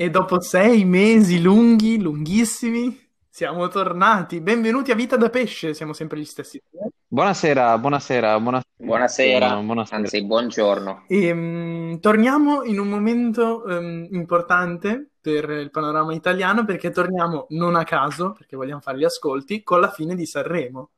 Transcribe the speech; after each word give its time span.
E 0.00 0.08
dopo 0.08 0.40
sei 0.40 0.86
mesi 0.86 1.42
lunghi, 1.42 2.00
lunghissimi, 2.00 2.98
siamo 3.28 3.68
tornati. 3.68 4.40
Benvenuti 4.40 4.90
a 4.90 4.94
Vita 4.94 5.18
da 5.18 5.28
Pesce, 5.28 5.74
siamo 5.74 5.92
sempre 5.92 6.18
gli 6.18 6.24
stessi. 6.24 6.58
Buonasera, 7.06 7.76
buonasera, 7.76 8.40
buonasera. 8.40 8.74
Buonasera, 8.76 9.56
buonasera. 9.60 9.96
anzi 9.98 10.24
buongiorno. 10.24 11.04
E, 11.06 11.30
um, 11.30 12.00
torniamo 12.00 12.62
in 12.62 12.78
un 12.78 12.88
momento 12.88 13.62
um, 13.66 14.08
importante 14.12 15.10
per 15.20 15.50
il 15.50 15.70
panorama 15.70 16.14
italiano 16.14 16.64
perché 16.64 16.88
torniamo 16.88 17.44
non 17.50 17.74
a 17.74 17.84
caso, 17.84 18.32
perché 18.32 18.56
vogliamo 18.56 18.80
fare 18.80 18.96
gli 18.96 19.04
ascolti, 19.04 19.62
con 19.62 19.80
la 19.80 19.90
fine 19.90 20.14
di 20.14 20.24
Sanremo. 20.24 20.90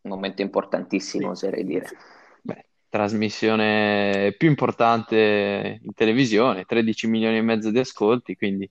Un 0.00 0.10
momento 0.10 0.42
importantissimo, 0.42 1.36
sì. 1.36 1.46
oserei 1.46 1.64
dire. 1.64 1.86
Trasmissione 2.92 4.34
più 4.36 4.48
importante 4.48 5.80
in 5.82 5.94
televisione, 5.94 6.66
13 6.66 7.06
milioni 7.06 7.38
e 7.38 7.40
mezzo 7.40 7.70
di 7.70 7.78
ascolti, 7.78 8.36
quindi 8.36 8.70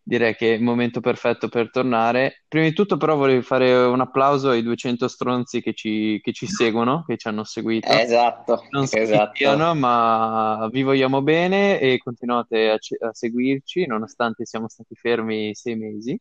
direi 0.00 0.36
che 0.36 0.52
è 0.52 0.56
il 0.56 0.62
momento 0.62 1.00
perfetto 1.00 1.48
per 1.48 1.72
tornare. 1.72 2.44
Prima 2.46 2.64
di 2.64 2.72
tutto 2.72 2.96
però 2.96 3.16
volevo 3.16 3.42
fare 3.42 3.74
un 3.74 4.00
applauso 4.00 4.50
ai 4.50 4.62
200 4.62 5.08
stronzi 5.08 5.60
che 5.62 5.74
ci, 5.74 6.20
che 6.22 6.32
ci 6.32 6.46
seguono, 6.46 7.02
che 7.04 7.16
ci 7.16 7.26
hanno 7.26 7.42
seguito. 7.42 7.88
Esatto, 7.88 8.62
non 8.70 8.86
esatto. 8.88 9.74
ma 9.74 10.68
vi 10.70 10.84
vogliamo 10.84 11.22
bene 11.22 11.80
e 11.80 11.98
continuate 11.98 12.70
a, 12.70 12.74
a 12.74 13.12
seguirci 13.12 13.84
nonostante 13.86 14.46
siamo 14.46 14.68
stati 14.68 14.94
fermi 14.94 15.56
sei 15.56 15.74
mesi 15.74 16.16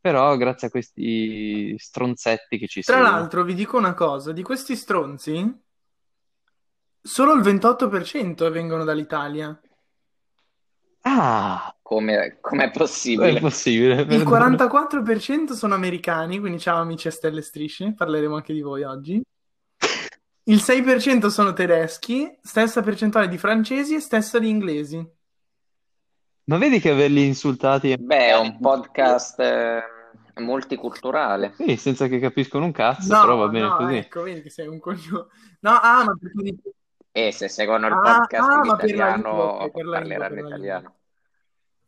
però 0.00 0.34
grazie 0.36 0.68
a 0.68 0.70
questi 0.70 1.74
stronzetti 1.78 2.58
che 2.58 2.68
ci 2.68 2.82
Tra 2.82 2.96
seguono. 2.96 3.16
l'altro 3.16 3.42
vi 3.42 3.54
dico 3.54 3.78
una 3.78 3.94
cosa, 3.94 4.32
di 4.32 4.42
questi 4.42 4.76
stronzi 4.76 5.62
Solo 7.06 7.34
il 7.34 7.42
28% 7.42 8.50
vengono 8.50 8.82
dall'Italia. 8.82 9.60
Ah, 11.02 11.76
come 11.82 12.38
è 12.40 12.70
possibile? 12.70 13.36
È 13.36 13.40
possibile. 13.40 14.00
Il 14.00 14.22
44% 14.22 15.52
sono 15.52 15.74
americani, 15.74 16.38
quindi 16.38 16.58
ciao 16.58 16.80
amici 16.80 17.08
a 17.08 17.10
stelle 17.10 17.42
strisce, 17.42 17.92
parleremo 17.94 18.36
anche 18.36 18.54
di 18.54 18.62
voi 18.62 18.84
oggi. 18.84 19.22
Il 20.44 20.56
6% 20.56 21.26
sono 21.26 21.52
tedeschi, 21.52 22.38
stessa 22.40 22.80
percentuale 22.80 23.28
di 23.28 23.36
francesi 23.36 23.96
e 23.96 24.00
stessa 24.00 24.38
di 24.38 24.48
inglesi. 24.48 25.06
Ma 26.44 26.56
vedi 26.56 26.80
che 26.80 26.88
averli 26.88 27.26
insultati... 27.26 27.94
Beh, 27.98 28.28
è 28.28 28.38
un 28.38 28.58
podcast 28.58 29.40
eh, 29.40 29.82
multiculturale. 30.36 31.52
Sì, 31.58 31.76
senza 31.76 32.06
che 32.06 32.18
capiscono 32.18 32.64
un 32.64 32.72
cazzo, 32.72 33.14
no, 33.14 33.20
però 33.20 33.36
va 33.36 33.48
bene 33.48 33.66
no, 33.66 33.76
così. 33.76 33.96
ecco, 33.96 34.22
vedi 34.22 34.40
che 34.40 34.48
sei 34.48 34.68
un 34.68 34.78
coglione. 34.78 35.26
No, 35.60 35.70
ah, 35.70 36.04
ma 36.04 36.16
perché 36.18 36.56
e 37.16 37.30
se 37.30 37.48
seguono 37.48 37.86
il 37.86 37.92
ah, 37.92 38.00
podcast 38.00 38.50
ah, 38.50 38.56
in 38.56 38.64
italiano 38.64 39.30
lingua, 39.30 39.70
per 39.70 39.88
parleranno 39.88 40.34
lingua, 40.34 40.48
italiano. 40.48 40.94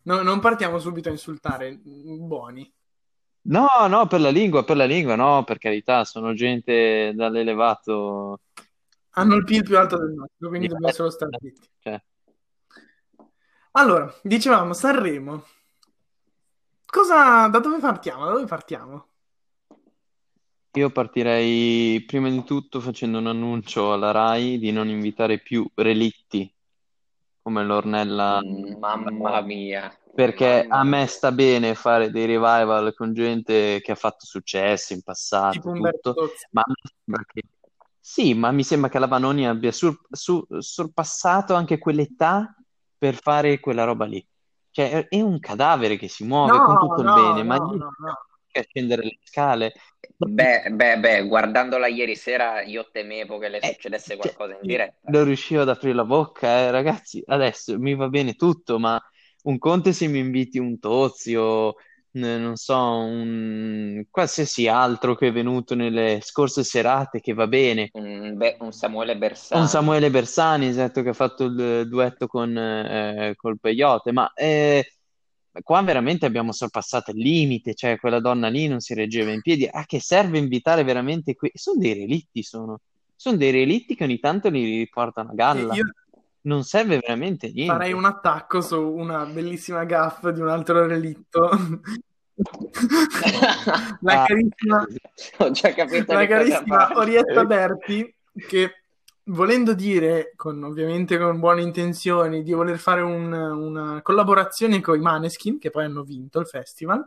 No, 0.02 0.22
non 0.22 0.38
partiamo 0.38 0.78
subito 0.78 1.08
a 1.08 1.12
insultare, 1.12 1.76
buoni. 1.82 2.72
No, 3.48 3.66
no, 3.88 4.06
per 4.06 4.20
la 4.20 4.30
lingua, 4.30 4.62
per 4.62 4.76
la 4.76 4.84
lingua, 4.84 5.16
no, 5.16 5.42
per 5.42 5.58
carità, 5.58 6.04
sono 6.04 6.32
gente 6.32 7.12
dall'elevato... 7.12 8.42
Hanno 9.10 9.34
il 9.34 9.42
PIL 9.42 9.64
più 9.64 9.76
alto 9.76 9.98
del 9.98 10.12
nostro, 10.12 10.48
quindi 10.48 10.68
dobbiamo 10.68 10.92
solo 10.92 11.10
stare 11.10 11.36
zitti. 11.40 11.68
Cioè. 11.80 12.00
Allora, 13.72 14.14
dicevamo 14.22 14.74
Sanremo. 14.74 15.44
Cosa, 16.86 17.48
da 17.48 17.58
dove 17.58 17.80
partiamo? 17.80 18.26
Da 18.26 18.30
dove 18.30 18.46
partiamo? 18.46 19.08
Io 20.76 20.90
partirei 20.90 22.04
prima 22.04 22.28
di 22.28 22.44
tutto 22.44 22.80
facendo 22.80 23.16
un 23.16 23.26
annuncio 23.26 23.94
alla 23.94 24.10
Rai 24.10 24.58
di 24.58 24.72
non 24.72 24.88
invitare 24.88 25.38
più 25.38 25.66
relitti 25.74 26.54
come 27.40 27.64
l'Ornella. 27.64 28.40
Mm, 28.44 28.78
mamma 28.78 29.40
mia. 29.40 29.90
Perché 30.14 30.66
mamma 30.68 30.80
a 30.80 30.84
me 30.84 31.06
sta 31.06 31.32
bene 31.32 31.74
fare 31.74 32.10
dei 32.10 32.26
revival 32.26 32.92
con 32.94 33.14
gente 33.14 33.80
che 33.80 33.92
ha 33.92 33.94
fatto 33.94 34.26
successo 34.26 34.92
in 34.92 35.02
passato, 35.02 35.72
tipo 35.72 35.90
tutto, 36.02 36.30
ma 36.50 36.62
che... 37.24 37.42
Sì, 37.98 38.34
ma 38.34 38.50
mi 38.50 38.62
sembra 38.62 38.90
che 38.90 38.98
la 38.98 39.06
Vanoni 39.06 39.48
abbia 39.48 39.72
sur... 39.72 39.98
Su... 40.10 40.46
sorpassato 40.58 41.54
anche 41.54 41.78
quell'età 41.78 42.54
per 42.98 43.14
fare 43.14 43.60
quella 43.60 43.84
roba 43.84 44.04
lì. 44.04 44.24
Cioè, 44.70 45.08
è 45.08 45.22
un 45.22 45.40
cadavere 45.40 45.96
che 45.96 46.08
si 46.08 46.24
muove 46.24 46.54
no, 46.54 46.64
con 46.66 46.78
tutto 46.80 47.02
no, 47.02 47.16
il 47.16 47.22
bene, 47.22 47.42
no, 47.42 47.44
ma 47.46 47.56
no, 47.56 47.90
a 48.58 48.64
scendere 48.68 49.02
le 49.02 49.18
scale. 49.22 49.72
Beh, 50.38 50.68
beh, 50.78 50.98
beh, 51.00 51.26
guardandola 51.26 51.86
ieri 51.86 52.16
sera 52.16 52.60
io 52.62 52.90
temevo 52.90 53.38
che 53.38 53.48
le 53.48 53.60
Eh, 53.60 53.78
succedesse 53.80 54.16
cioè, 54.18 54.34
qualcosa 54.34 54.58
in 54.58 54.66
diretta. 54.66 55.12
non 55.12 55.24
riuscivo 55.24 55.62
ad 55.62 55.68
aprire 55.68 55.94
la 55.94 56.04
bocca, 56.04 56.48
eh, 56.60 56.70
ragazzi. 56.70 57.22
Adesso 57.26 57.78
mi 57.78 57.94
va 57.94 58.08
bene 58.08 58.34
tutto, 58.34 58.78
ma 58.78 59.00
un 59.44 59.58
conto 59.58 59.88
è 59.90 59.92
se 59.92 60.06
mi 60.08 60.18
inviti 60.18 60.58
un 60.58 60.78
Tozio, 60.78 61.74
non 62.12 62.56
so, 62.56 62.76
un 62.76 64.04
qualsiasi 64.10 64.68
altro 64.68 65.14
che 65.14 65.28
è 65.28 65.32
venuto 65.32 65.74
nelle 65.74 66.20
scorse 66.22 66.64
serate, 66.64 67.20
che 67.20 67.34
va 67.34 67.46
bene. 67.46 67.92
Un, 68.00 68.36
Be- 68.36 68.56
un 68.60 68.70
Samuele 68.72 69.16
Bersani. 69.16 69.54
Un 69.54 69.66
Samuele 69.68 70.10
Bersani, 70.10 70.66
esatto, 70.66 71.02
che 71.02 71.08
ha 71.10 71.12
fatto 71.14 71.44
il 71.44 71.88
duetto 71.88 72.26
con 72.26 72.56
eh, 72.58 73.32
col 73.36 73.58
Peyote, 73.58 74.12
ma 74.12 74.30
eh, 74.34 74.84
qua 75.62 75.82
veramente 75.82 76.26
abbiamo 76.26 76.52
sorpassato 76.52 77.10
il 77.12 77.18
limite, 77.18 77.74
cioè 77.74 77.98
quella 77.98 78.20
donna 78.20 78.48
lì 78.48 78.66
non 78.68 78.80
si 78.80 78.94
reggeva 78.94 79.30
in 79.32 79.40
piedi. 79.42 79.68
A 79.70 79.84
che 79.84 80.00
serve 80.00 80.38
invitare 80.38 80.84
veramente 80.84 81.34
qui? 81.34 81.50
Sono 81.54 81.78
dei 81.80 81.94
relitti, 81.94 82.42
sono. 82.42 82.80
Sono 83.14 83.36
dei 83.36 83.50
relitti 83.50 83.94
che 83.94 84.04
ogni 84.04 84.18
tanto 84.20 84.50
li 84.50 84.78
riportano 84.78 85.30
a 85.30 85.34
galla. 85.34 85.74
Io 85.74 85.84
Non 86.42 86.62
serve 86.64 86.98
veramente 86.98 87.50
niente. 87.50 87.72
farei 87.72 87.92
un 87.92 88.04
attacco 88.04 88.60
su 88.60 88.80
una 88.80 89.24
bellissima 89.24 89.84
gaff 89.84 90.28
di 90.28 90.40
un 90.40 90.48
altro 90.48 90.86
relitto. 90.86 91.48
La 94.00 94.22
Ah, 94.22 94.26
carissima, 94.26 94.86
Ho 95.38 95.50
già 95.50 95.72
capito 95.72 96.12
la 96.12 96.26
carissima. 96.26 96.90
Orietta 96.98 97.44
Berti, 97.44 98.14
che 98.46 98.70
volendo 99.26 99.74
dire, 99.74 100.32
con, 100.36 100.62
ovviamente 100.64 101.18
con 101.18 101.38
buone 101.38 101.62
intenzioni, 101.62 102.42
di 102.42 102.52
voler 102.52 102.78
fare 102.78 103.00
un- 103.02 103.32
una 103.32 104.02
collaborazione 104.02 104.80
con 104.80 104.96
i 104.98 105.00
Maneskin, 105.02 105.58
che 105.58 105.70
poi 105.70 105.84
hanno 105.84 106.02
vinto 106.02 106.40
il 106.40 106.46
festival, 106.46 107.06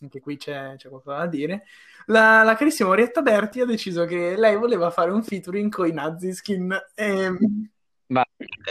anche 0.00 0.20
qui 0.20 0.36
c'è, 0.36 0.74
c'è 0.76 0.88
qualcosa 0.88 1.18
da 1.18 1.26
dire, 1.26 1.64
la, 2.06 2.42
la 2.42 2.54
carissima 2.54 2.90
Orietta 2.90 3.22
Berti 3.22 3.60
ha 3.60 3.64
deciso 3.66 4.04
che 4.04 4.36
lei 4.36 4.56
voleva 4.56 4.90
fare 4.90 5.10
un 5.10 5.22
featuring 5.22 5.70
con 5.72 5.86
i 5.86 5.92
Naziskin. 5.92 6.72
E, 6.94 7.30
Ma 8.08 8.24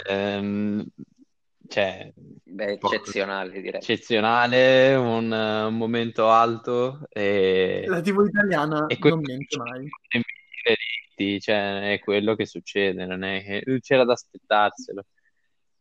ehm, 0.07 0.85
cioè, 1.67 2.13
Beh, 2.44 2.72
eccezionale 2.73 3.59
direi. 3.61 3.81
eccezionale, 3.81 4.95
un, 4.95 5.29
un 5.31 5.75
momento 5.75 6.29
alto 6.29 7.01
e, 7.09 7.84
la 7.88 8.01
TV 8.01 8.25
italiana 8.28 8.85
e 8.88 8.97
non 9.01 9.19
mente 9.19 9.57
mai. 9.57 9.89
succede 10.00 10.78
nei 11.15 11.25
relitti, 11.25 11.39
cioè 11.39 11.93
è 11.93 11.99
quello 11.99 12.35
che 12.35 12.45
succede, 12.45 13.05
non 13.05 13.23
è 13.23 13.43
che 13.43 13.79
c'era 13.79 14.03
da 14.03 14.13
aspettarselo. 14.13 15.05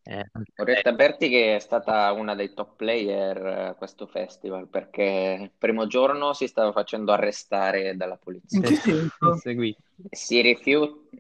Eh, 0.06 0.30
Orietta 0.56 0.92
Berti 0.92 1.30
che 1.30 1.56
è 1.56 1.58
stata 1.58 2.12
una 2.12 2.34
dei 2.34 2.52
top 2.52 2.76
player 2.76 3.46
a 3.46 3.74
questo 3.74 4.06
festival 4.06 4.68
perché 4.68 5.38
il 5.40 5.50
primo 5.56 5.86
giorno 5.86 6.34
si 6.34 6.46
stava 6.46 6.72
facendo 6.72 7.12
arrestare 7.12 7.96
dalla 7.96 8.16
polizia. 8.16 8.60
Si 10.10 10.40
rifiuta 10.42 11.16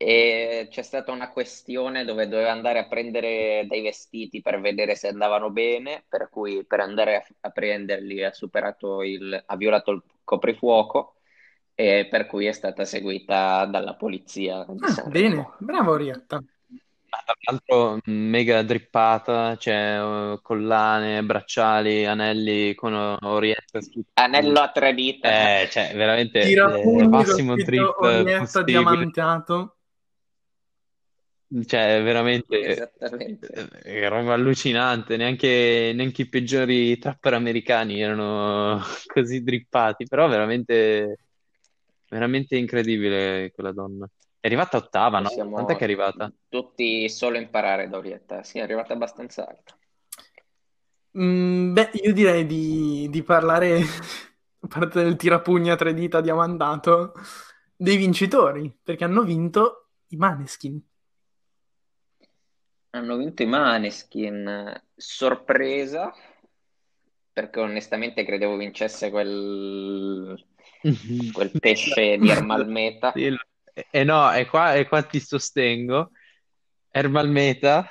e 0.00 0.68
c'è 0.70 0.82
stata 0.82 1.10
una 1.10 1.30
questione 1.30 2.04
dove 2.04 2.28
doveva 2.28 2.52
andare 2.52 2.78
a 2.78 2.86
prendere 2.86 3.66
dei 3.68 3.82
vestiti 3.82 4.40
per 4.40 4.60
vedere 4.60 4.94
se 4.94 5.08
andavano 5.08 5.50
bene, 5.50 6.04
per 6.08 6.28
cui 6.30 6.64
per 6.64 6.78
andare 6.80 7.16
a, 7.16 7.26
a 7.40 7.50
prenderli 7.50 8.22
ha 8.22 8.32
superato 8.32 9.02
il, 9.02 9.42
ha 9.44 9.56
violato 9.56 9.90
il 9.90 10.02
coprifuoco 10.22 11.17
e 11.80 12.08
per 12.10 12.26
cui 12.26 12.46
è 12.46 12.52
stata 12.52 12.84
seguita 12.84 13.64
dalla 13.66 13.94
polizia 13.94 14.64
di 14.68 14.78
Ah, 14.82 14.88
Sanremo. 14.88 15.10
bene, 15.12 15.48
bravo 15.58 15.92
Orietta. 15.92 16.36
Ma 16.36 17.18
Tra 17.24 17.34
l'altro 17.38 18.00
mega 18.06 18.62
drippata, 18.62 19.56
cioè 19.56 20.00
eh, 20.34 20.40
collane, 20.42 21.22
bracciali, 21.22 22.04
anelli 22.04 22.74
con 22.74 22.92
Orietta 23.20 23.80
su 23.80 24.02
Anello 24.14 24.58
a 24.58 24.70
tre 24.72 24.92
dita. 24.92 25.28
Eh, 25.62 25.68
cioè 25.70 25.92
veramente 25.94 26.40
Tira 26.40 26.74
eh, 26.74 26.82
pugni 26.82 26.98
con 27.02 27.10
massimo 27.10 27.52
scritto 27.52 27.64
trip 27.64 28.02
eh, 28.02 28.06
Orietta 28.18 28.38
possibile. 28.40 28.64
diamantato. 28.72 29.76
Cioè 31.64 32.02
veramente 32.02 32.60
Esattamente. 32.60 33.68
eh, 33.84 34.02
è 34.04 34.08
roba 34.08 34.34
allucinante, 34.34 35.16
neanche, 35.16 35.92
neanche 35.94 36.22
i 36.22 36.28
peggiori 36.28 36.98
trapper 36.98 37.34
americani 37.34 38.02
erano 38.02 38.80
così 39.06 39.42
drippati, 39.42 40.06
però 40.06 40.28
veramente, 40.28 41.16
veramente 42.08 42.56
incredibile 42.56 43.50
quella 43.52 43.72
donna. 43.72 44.08
È 44.40 44.46
arrivata 44.46 44.76
ottava, 44.76 45.18
no? 45.20 45.28
Possiamo 45.28 45.50
Quant'è 45.52 45.74
che 45.74 45.80
è 45.80 45.84
arrivata? 45.84 46.32
tutti 46.48 47.08
solo 47.08 47.38
imparare 47.38 47.88
da 47.88 47.98
Orietta. 47.98 48.42
Sì, 48.42 48.58
è 48.58 48.62
arrivata 48.62 48.92
abbastanza 48.92 49.46
alta. 49.46 49.76
Mm, 51.18 51.72
beh, 51.72 51.90
io 51.94 52.12
direi 52.12 52.46
di, 52.46 53.08
di 53.10 53.22
parlare, 53.22 53.80
a 53.80 53.82
parte 54.68 55.02
del 55.02 55.16
tirapugni 55.16 55.70
a 55.70 55.76
tre 55.76 55.94
dita 55.94 56.20
diamantato, 56.20 57.12
dei 57.76 57.96
vincitori, 57.96 58.76
perché 58.82 59.04
hanno 59.04 59.22
vinto 59.22 59.90
i 60.08 60.16
Maneskin. 60.16 60.80
Hanno 62.90 63.16
vinto 63.16 63.42
i 63.42 63.46
Maneskin, 63.46 64.82
sorpresa, 64.94 66.12
perché 67.32 67.60
onestamente 67.60 68.24
credevo 68.24 68.56
vincesse 68.56 69.10
quel, 69.10 70.36
quel 71.32 71.50
pesce 71.58 72.18
di 72.18 72.28
Ermalmeta. 72.30 73.12
E 73.12 74.04
no, 74.04 74.32
e 74.32 74.46
qua, 74.46 74.74
e 74.74 74.86
qua 74.86 75.02
ti 75.02 75.20
sostengo. 75.20 76.10
Ermalmeta 76.90 77.88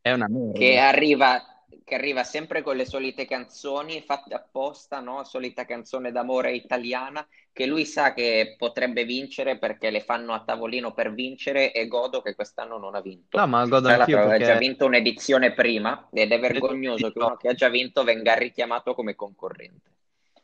è 0.00 0.12
una 0.12 0.28
merda. 0.28 0.58
che 0.58 0.78
arriva, 0.78 1.42
che 1.84 1.94
arriva 1.94 2.24
sempre 2.24 2.62
con 2.62 2.76
le 2.76 2.84
solite 2.84 3.24
canzoni 3.24 4.02
fatte 4.02 4.34
apposta, 4.34 5.00
no? 5.00 5.24
Solita 5.24 5.64
canzone 5.64 6.12
d'amore 6.12 6.52
italiana, 6.52 7.26
che 7.52 7.66
lui 7.66 7.84
sa 7.84 8.14
che 8.14 8.54
potrebbe 8.56 9.04
vincere 9.04 9.58
perché 9.58 9.90
le 9.90 10.00
fanno 10.00 10.32
a 10.32 10.42
tavolino 10.44 10.92
per 10.92 11.12
vincere 11.12 11.72
e 11.72 11.88
godo 11.88 12.22
che 12.22 12.34
quest'anno 12.34 12.78
non 12.78 12.94
ha 12.94 13.00
vinto. 13.00 13.36
No, 13.38 13.46
ma 13.46 13.64
godo 13.66 13.88
Tra 13.88 13.98
anch'io 13.98 14.16
l'altro 14.16 14.32
aveva 14.32 14.44
già 14.44 14.52
perché... 14.52 14.66
vinto 14.68 14.86
un'edizione 14.86 15.52
prima 15.54 16.08
ed 16.12 16.32
è 16.32 16.38
vergognoso 16.38 17.10
che 17.10 17.18
uno 17.18 17.36
che 17.36 17.48
ha 17.48 17.54
già 17.54 17.68
vinto 17.68 18.04
venga 18.04 18.34
richiamato 18.34 18.94
come 18.94 19.14
concorrente. 19.14 19.90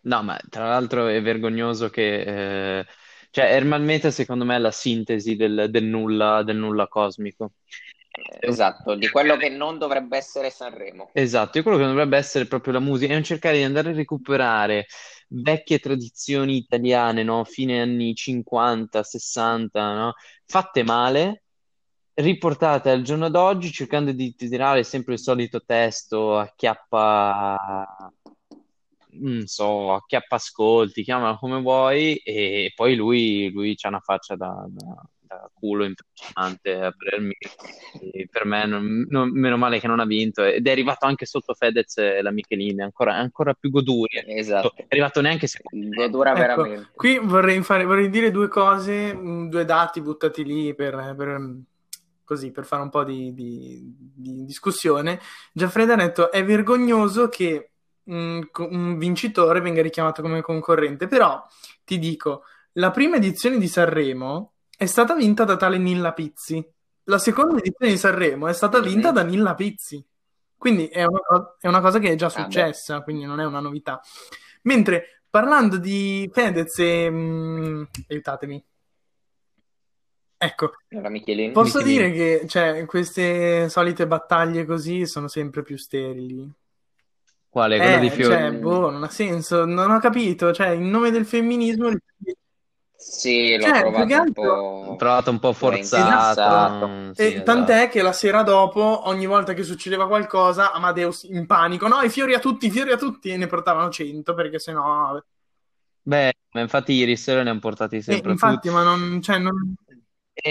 No, 0.04 0.22
ma 0.22 0.38
tra 0.49 0.69
l'altro 0.69 1.06
è 1.06 1.22
vergognoso 1.22 1.88
che... 1.90 2.78
eh, 2.81 2.87
Cioè, 3.31 3.44
Herman 3.54 3.84
Meta 3.84 4.10
secondo 4.10 4.44
me 4.44 4.56
è 4.56 4.58
la 4.58 4.70
sintesi 4.72 5.37
del, 5.37 5.69
del 5.70 5.84
nulla, 5.84 6.43
del 6.43 6.56
nulla 6.56 6.88
cosmico. 6.88 7.52
È 8.10 8.49
un- 8.49 8.60
Esatto, 8.60 8.94
di 8.94 9.08
quello 9.08 9.37
che 9.37 9.49
non 9.49 9.78
dovrebbe 9.78 10.16
essere 10.16 10.50
Sanremo. 10.50 11.10
Esatto, 11.14 11.58
e 11.58 11.62
quello 11.62 11.76
che 11.76 11.84
dovrebbe 11.84 12.16
essere 12.16 12.46
proprio 12.46 12.72
la 12.72 12.81
musica 12.81 13.12
è 13.12 13.16
un 13.16 13.22
cercare 13.22 13.58
di 13.58 13.64
andare 13.64 13.90
a 13.90 13.93
recuperare 13.93 14.87
vecchie 15.28 15.78
tradizioni 15.78 16.56
italiane, 16.56 17.22
no? 17.22 17.44
Fine 17.44 17.82
anni 17.82 18.14
50, 18.14 19.02
60, 19.02 19.93
no? 19.94 20.14
Fatte 20.46 20.82
male, 20.82 21.44
riportate 22.14 22.88
al 22.90 23.02
giorno 23.02 23.28
d'oggi, 23.28 23.70
cercando 23.70 24.12
di 24.12 24.34
tirare 24.34 24.84
sempre 24.84 25.14
il 25.14 25.19
solito 25.20 25.62
testo, 25.64 26.38
acchiappa, 26.38 28.10
non 29.20 29.47
so, 29.47 29.93
acchiappa 29.94 30.37
ascolti, 30.37 31.03
chiamala 31.03 31.37
come 31.37 31.61
vuoi, 31.61 32.17
e 32.17 32.73
poi 32.75 32.94
lui, 32.97 33.50
lui 33.53 33.75
c'ha 33.76 33.88
una 33.88 34.00
faccia 34.00 34.37
da, 34.37 34.64
da- 34.69 35.03
da 35.20 35.50
culo 35.53 35.85
impressionante 35.85 36.73
a 36.75 36.93
parer 36.93 37.20
mio. 37.20 37.37
E 38.12 38.29
per 38.31 38.44
me, 38.44 38.67
non- 38.67 39.06
non- 39.09 39.31
meno 39.31 39.56
male 39.56 39.81
che 39.81 39.87
non 39.87 40.00
ha 40.00 40.05
vinto, 40.05 40.43
ed 40.43 40.67
è 40.67 40.70
arrivato 40.70 41.06
anche 41.06 41.25
sotto 41.26 41.55
Fedez 41.55 41.97
e 41.99 42.20
la 42.23 42.31
Michelin, 42.31 42.82
ancora, 42.82 43.14
ancora 43.14 43.55
più 43.55 43.70
goduria. 43.70 44.25
Esatto, 44.26 44.75
È 44.76 44.87
arrivato 44.88 45.20
neanche 45.20 45.47
secondo 45.47 45.88
me. 45.88 45.94
godura 45.97 46.31
Ecco, 46.32 46.62
veramente. 46.62 46.91
qui 46.94 47.19
vorrei 47.19 47.62
fare, 47.62 47.85
vorrei 47.85 48.11
dire 48.11 48.31
due 48.31 48.49
cose, 48.49 49.15
mh, 49.15 49.49
due 49.49 49.65
dati 49.65 50.00
buttati 50.03 50.44
lì 50.44 50.75
per, 50.75 51.15
per, 51.17 51.29
mh, 51.38 51.65
così, 52.25 52.50
per 52.50 52.65
fare 52.67 52.82
un 52.82 52.91
po' 52.91 53.05
di, 53.05 53.32
di- 53.32 53.94
di 53.97 54.44
discussione. 54.44 55.19
Gianfredo 55.53 55.93
ha 55.93 55.97
detto 55.97 56.31
è 56.31 56.44
vergognoso 56.44 57.29
che 57.29 57.71
un 58.04 58.99
vincitore 58.99 59.60
venga 59.60 59.82
richiamato 59.82 60.22
come 60.22 60.40
concorrente, 60.40 61.06
però 61.06 61.44
ti 61.84 61.99
dico, 61.99 62.44
la 62.72 62.90
prima 62.90 63.16
edizione 63.16 63.58
di 63.58 63.69
Sanremo 63.69 64.54
è 64.76 64.87
stata 64.87 65.14
vinta 65.14 65.44
da 65.44 65.56
tale 65.56 65.78
Nilla 65.78 66.12
Pizzi, 66.12 66.64
la 67.04 67.19
seconda 67.19 67.58
edizione 67.58 67.93
di 67.93 67.99
Sanremo 67.99 68.49
è 68.49 68.52
stata 68.52 68.81
vinta 68.81 69.10
da 69.12 69.22
Nilla 69.22 69.54
Pizzi, 69.54 70.04
quindi 70.56 70.87
è 70.87 71.04
una, 71.04 71.20
è 71.58 71.69
una 71.69 71.81
cosa 71.81 71.99
che 71.99 72.10
è 72.10 72.14
già 72.14 72.26
Ah, 72.26 72.31
successa, 72.31 73.02
quindi 73.02 73.25
non 73.25 73.40
è 73.40 73.44
una 73.44 73.60
novità. 73.60 74.00
Mentre 74.62 75.22
parlando 75.28 75.76
di 75.78 76.28
Fedez 76.32 76.78
e... 76.78 77.10
mh, 77.10 77.88
aiutatemi. 78.08 78.64
Ecco, 80.37 80.72
La 80.88 81.08
Michelin. 81.08 81.52
posso 81.52 81.78
Michelin. 81.78 82.12
dire 82.12 82.38
che 82.40 82.48
cioè, 82.48 82.84
queste 82.87 83.69
solite 83.69 84.06
battaglie 84.08 84.64
così 84.64 85.06
sono 85.06 85.28
sempre 85.28 85.62
più 85.62 85.76
sterili. 85.76 86.52
Quale? 87.52 87.81
Quello 87.81 87.99
di 87.99 88.08
Eh, 88.08 88.10
Fiori? 88.10 88.37
cioè, 88.38 88.52
boh, 88.52 88.90
non 88.90 89.02
ha 89.04 89.08
senso, 89.08 89.64
non 89.64 89.90
ho 89.90 89.99
capito, 89.99 90.52
cioè, 90.52 90.69
in 90.70 90.88
nome 90.90 91.10
del 91.10 91.26
femminismo... 91.26 91.90
Sì, 92.94 93.56
l'ho 93.56 93.70
Cioè, 93.70 93.72
trovato 93.72 94.16
un 94.16 94.32
po', 94.32 94.96
trovato 94.96 95.31
un 95.31 95.38
po' 95.38 95.52
forzato. 95.52 96.50
insensato. 96.50 96.87
mm, 96.88 97.10
E 97.14 97.32
Sì, 97.34 97.43
tant'è 97.43 97.88
esatto. 97.88 97.90
che 97.90 98.02
la 98.02 98.12
sera 98.12 98.43
dopo, 98.43 99.06
ogni 99.08 99.26
volta 99.26 99.52
che 99.54 99.62
succedeva 99.64 100.06
qualcosa, 100.06 100.72
Amadeus 100.72 101.25
in 101.25 101.46
panico, 101.46 101.87
no, 101.88 102.00
i 102.02 102.08
fiori 102.10 102.34
a 102.34 102.38
tutti, 102.40 102.66
i 102.66 102.70
fiori 102.70 102.93
a 102.93 102.96
tutti, 102.96 103.31
e 103.31 103.37
ne 103.37 103.46
portavano 103.46 103.90
100, 103.90 104.34
perché 104.34 104.58
sennò... 104.58 105.20
Beh, 106.05 106.32
ma 106.52 106.60
infatti 106.60 106.93
ieri 106.93 107.16
sera 107.16 107.43
ne 107.43 107.50
hanno 107.50 107.58
portati 107.60 108.02
Eh, 108.06 108.20
sempre 108.22 108.37
infatti, 108.37 108.70
tutti. 108.70 108.70
ma 108.70 108.82
non... 108.84 109.20
Cioè, 109.22 109.38
non... 109.38 109.75
È 110.34 110.50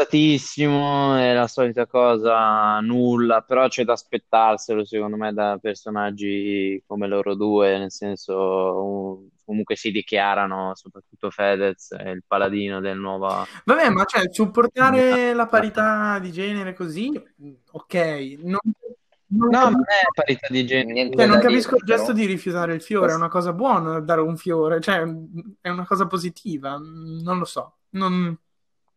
tantissimo, 0.00 1.16
è 1.16 1.32
la 1.34 1.46
solita 1.46 1.86
cosa, 1.86 2.80
nulla, 2.80 3.42
però 3.42 3.68
c'è 3.68 3.84
da 3.84 3.92
aspettarselo, 3.92 4.84
secondo 4.84 5.16
me, 5.16 5.32
da 5.32 5.58
personaggi 5.60 6.82
come 6.86 7.06
loro 7.06 7.34
due, 7.34 7.78
nel 7.78 7.92
senso, 7.92 8.34
un- 8.82 9.28
comunque 9.44 9.76
si 9.76 9.90
dichiarano, 9.90 10.72
soprattutto 10.74 11.30
Fedez, 11.30 11.92
è 11.92 12.08
il 12.10 12.22
paladino 12.26 12.80
del 12.80 12.98
nuovo... 12.98 13.46
Vabbè, 13.64 13.88
ma 13.90 14.04
cioè, 14.04 14.32
supportare 14.32 15.34
la 15.34 15.46
parità 15.46 16.18
di 16.18 16.30
genere 16.32 16.72
così, 16.74 17.10
ok, 17.72 17.94
non, 18.42 18.58
non 19.26 19.48
No, 19.48 19.58
ma 19.58 19.70
non 19.70 19.82
capisco, 19.84 20.00
è 20.00 20.24
parità 20.24 20.46
di 20.50 20.66
genere. 20.66 21.10
Cioè, 21.16 21.26
non 21.26 21.40
capisco 21.40 21.74
dire, 21.74 21.78
il 21.78 21.84
gesto 21.84 22.12
però. 22.12 22.18
di 22.18 22.26
rifiutare 22.26 22.74
il 22.74 22.82
fiore, 22.82 23.12
è 23.12 23.16
una 23.16 23.28
cosa 23.28 23.52
buona 23.52 24.00
dare 24.00 24.20
un 24.20 24.36
fiore, 24.36 24.80
cioè, 24.80 25.04
è 25.60 25.68
una 25.68 25.86
cosa 25.86 26.06
positiva, 26.06 26.78
non 26.78 27.38
lo 27.38 27.44
so, 27.44 27.78
non, 27.90 28.36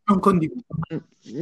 non 0.06 0.20
condivido. 0.20 0.62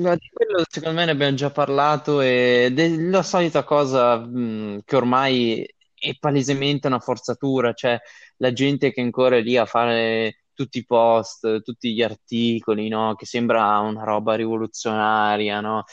Ma 0.00 0.14
di 0.14 0.28
quello 0.32 0.64
secondo 0.68 0.98
me 0.98 1.04
ne 1.06 1.10
abbiamo 1.12 1.34
già 1.36 1.50
parlato 1.50 2.20
ed 2.20 2.78
è 2.78 2.88
la 2.88 3.22
solita 3.22 3.64
cosa 3.64 4.16
mh, 4.18 4.82
che 4.84 4.96
ormai 4.96 5.66
è 5.94 6.16
palesemente 6.18 6.86
una 6.86 6.98
forzatura, 7.00 7.72
cioè 7.72 7.98
la 8.38 8.52
gente 8.52 8.92
che 8.92 9.00
ancora 9.00 9.36
è 9.36 9.42
lì 9.42 9.56
a 9.56 9.66
fare 9.66 10.44
tutti 10.54 10.78
i 10.78 10.84
post, 10.84 11.62
tutti 11.62 11.92
gli 11.94 12.02
articoli, 12.02 12.88
no? 12.88 13.14
Che 13.14 13.26
sembra 13.26 13.78
una 13.80 14.04
roba 14.04 14.34
rivoluzionaria, 14.34 15.60
no? 15.60 15.84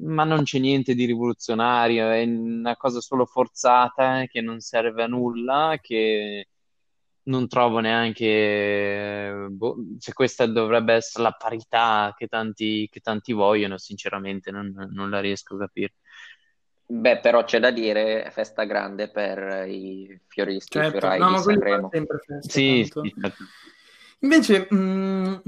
Ma 0.00 0.24
non 0.24 0.44
c'è 0.44 0.58
niente 0.60 0.94
di 0.94 1.04
rivoluzionario, 1.06 2.08
è 2.10 2.22
una 2.24 2.76
cosa 2.76 3.00
solo 3.00 3.26
forzata 3.26 4.24
che 4.26 4.40
non 4.40 4.60
serve 4.60 5.02
a 5.02 5.06
nulla, 5.08 5.78
che 5.80 6.46
non 7.28 7.48
trovo 7.48 7.78
neanche 7.80 9.46
boh, 9.50 9.76
se 9.98 10.12
questa 10.12 10.46
dovrebbe 10.46 10.94
essere 10.94 11.24
la 11.24 11.32
parità 11.32 12.14
che 12.16 12.26
tanti, 12.26 12.88
che 12.90 13.00
tanti 13.00 13.32
vogliono, 13.32 13.78
sinceramente 13.78 14.50
non, 14.50 14.72
non 14.92 15.10
la 15.10 15.20
riesco 15.20 15.54
a 15.54 15.58
capire. 15.58 15.94
Beh, 16.90 17.20
però 17.20 17.44
c'è 17.44 17.60
da 17.60 17.70
dire, 17.70 18.30
festa 18.32 18.64
grande 18.64 19.10
per 19.10 19.68
i 19.68 20.18
fioristi, 20.26 20.78
i 20.78 20.80
Certo, 20.80 21.00
fiorai 21.00 21.18
no, 21.18 21.26
di 21.26 21.30
ma 21.30 21.42
quelli 21.42 21.60
fanno 21.60 21.62
Sanremo. 21.64 21.88
sempre 21.90 22.18
festa, 22.18 22.52
Sì, 22.52 22.84
sì, 22.90 23.14
certo. 23.20 23.44
Invece, 24.20 24.66
mh, 24.72 25.42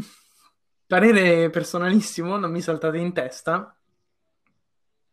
parere 0.86 1.50
personalissimo, 1.50 2.36
non 2.36 2.50
mi 2.50 2.60
saltate 2.60 2.98
in 2.98 3.12
testa, 3.12 3.74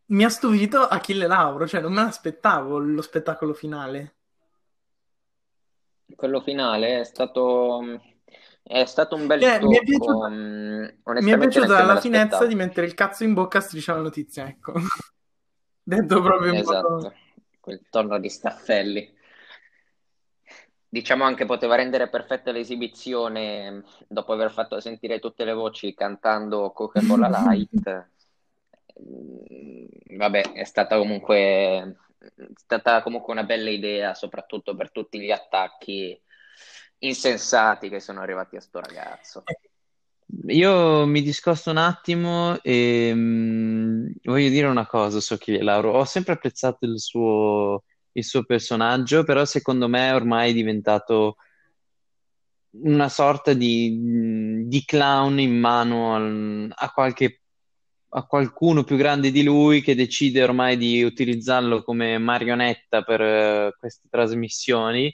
mi 0.08 0.26
ha 0.26 0.30
stupito 0.30 0.82
Achille 0.82 1.28
Lauro, 1.28 1.66
cioè 1.66 1.80
non 1.80 1.94
me 1.94 2.02
l'aspettavo 2.04 2.78
lo 2.78 3.02
spettacolo 3.02 3.54
finale. 3.54 4.17
Quello 6.18 6.42
finale 6.42 7.02
è 7.02 7.04
stato, 7.04 8.02
è 8.64 8.86
stato 8.86 9.16
un 9.16 9.28
bel 9.28 9.40
Cioè, 9.40 9.62
mi 9.62 9.76
è 9.76 9.84
tocco. 9.84 9.98
piaciuta, 9.98 10.30
mm, 10.30 10.80
mi 10.80 10.88
è 10.88 10.94
Onestamente 11.04 11.60
piaciuta 11.60 11.80
me 11.80 11.94
la 11.94 12.00
finezza 12.02 12.46
di 12.48 12.56
mettere 12.56 12.88
il 12.88 12.96
cazzo 12.96 13.24
in 13.24 13.34
bocca 13.34 13.60
a 13.60 13.62
strisciare 13.62 14.00
la 14.00 14.04
notizia, 14.06 14.48
ecco. 14.48 14.74
Detto 15.84 16.22
proprio 16.22 16.54
in 16.54 16.64
modo... 16.64 16.98
Esatto, 16.98 17.14
quel 17.60 17.82
tono 17.90 18.20
di 18.20 18.30
Staffelli. 18.30 19.16
Diciamo 20.90 21.24
anche 21.24 21.46
poteva 21.46 21.76
rendere 21.76 22.10
perfetta 22.10 22.52
l'esibizione 22.52 23.84
dopo 24.08 24.34
aver 24.34 24.52
fatto 24.52 24.80
sentire 24.80 25.20
tutte 25.20 25.46
le 25.46 25.54
voci 25.54 25.94
cantando 25.94 26.72
Coca-Cola 26.72 27.28
Light. 27.46 28.10
Mm, 29.00 30.18
Vabbè, 30.18 30.54
è 30.54 30.64
stata 30.64 30.98
comunque, 30.98 31.98
stata 32.56 33.02
comunque 33.02 33.34
una 33.34 33.44
bella 33.44 33.70
idea, 33.70 34.14
soprattutto 34.14 34.76
per 34.76 34.92
tutti 34.92 35.20
gli 35.20 35.32
attacchi 35.32 36.20
insensati 37.00 37.90
che 37.90 38.00
sono 38.00 38.22
arrivati 38.22 38.56
a 38.56 38.62
sto 38.62 38.80
ragazzo. 38.80 39.44
Io 40.48 41.06
mi 41.06 41.22
discosto 41.22 41.70
un 41.72 41.78
attimo 41.78 42.62
e 42.62 43.14
mh, 43.14 44.14
voglio 44.24 44.50
dire 44.50 44.68
una 44.68 44.86
cosa 44.86 45.20
su 45.22 45.34
Achille 45.34 45.64
Lauro. 45.64 45.94
Ho 45.94 46.06
sempre 46.06 46.34
apprezzato 46.34 46.86
il 46.86 47.00
suo, 47.00 47.84
il 48.12 48.24
suo 48.26 48.44
personaggio, 48.44 49.24
però 49.24 49.46
secondo 49.46 49.88
me 49.88 50.12
ormai 50.12 50.52
è 50.52 50.54
diventato 50.54 51.38
una 52.80 53.10
sorta 53.10 53.54
di, 53.54 54.66
di 54.68 54.84
clown 54.86 55.40
in 55.40 55.58
mano 55.58 56.16
al- 56.16 56.72
a 56.74 56.92
qualche, 56.92 57.42
a 58.10 58.26
qualcuno 58.26 58.84
più 58.84 58.96
grande 58.96 59.32
di 59.32 59.44
lui 59.44 59.82
che 59.82 59.96
decide 59.96 60.44
ormai 60.44 60.78
di 60.78 61.04
utilizzarlo 61.04 61.84
come 61.84 62.18
marionetta 62.18 63.02
per 63.04 63.22
eh, 63.22 63.76
queste 63.78 64.08
trasmissioni. 64.10 65.14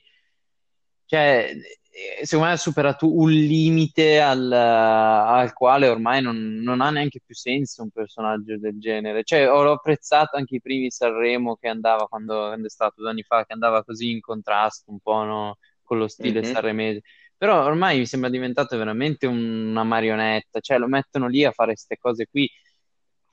Cioè, 1.05 1.53
eh, 1.95 2.25
secondo 2.25 2.47
me 2.47 2.53
ha 2.53 2.57
superato 2.57 3.15
un 3.15 3.29
limite 3.29 4.19
al, 4.19 4.51
al 4.51 5.53
quale 5.53 5.87
ormai 5.87 6.21
non, 6.21 6.55
non, 6.63 6.81
ha 6.81 6.89
neanche 6.89 7.19
più 7.23 7.35
senso 7.35 7.83
un 7.83 7.89
personaggio 7.91 8.57
del 8.57 8.79
genere. 8.79 9.23
Cioè, 9.23 9.49
ho 9.49 9.71
apprezzato 9.71 10.37
anche 10.37 10.55
i 10.55 10.61
primi 10.61 10.89
Sanremo 10.91 11.55
che 11.55 11.67
andava 11.67 12.07
quando, 12.07 12.47
quando 12.47 12.67
è 12.67 12.69
stato 12.69 13.01
due 13.01 13.09
anni 13.11 13.23
fa, 13.23 13.45
che 13.45 13.53
andava 13.53 13.83
così 13.83 14.11
in 14.11 14.21
contrasto 14.21 14.91
un 14.91 14.99
po', 14.99 15.23
no? 15.23 15.57
con 15.83 15.97
lo 15.97 16.07
stile 16.07 16.41
mm-hmm. 16.41 16.51
sanremese. 16.51 17.01
Però 17.37 17.63
ormai 17.65 17.99
mi 17.99 18.05
sembra 18.05 18.29
diventato 18.29 18.77
veramente 18.77 19.27
una 19.27 19.83
marionetta, 19.83 20.59
cioè 20.59 20.77
lo 20.77 20.87
mettono 20.87 21.27
lì 21.27 21.43
a 21.43 21.51
fare 21.51 21.73
queste 21.73 21.97
cose 21.97 22.25
qui. 22.27 22.49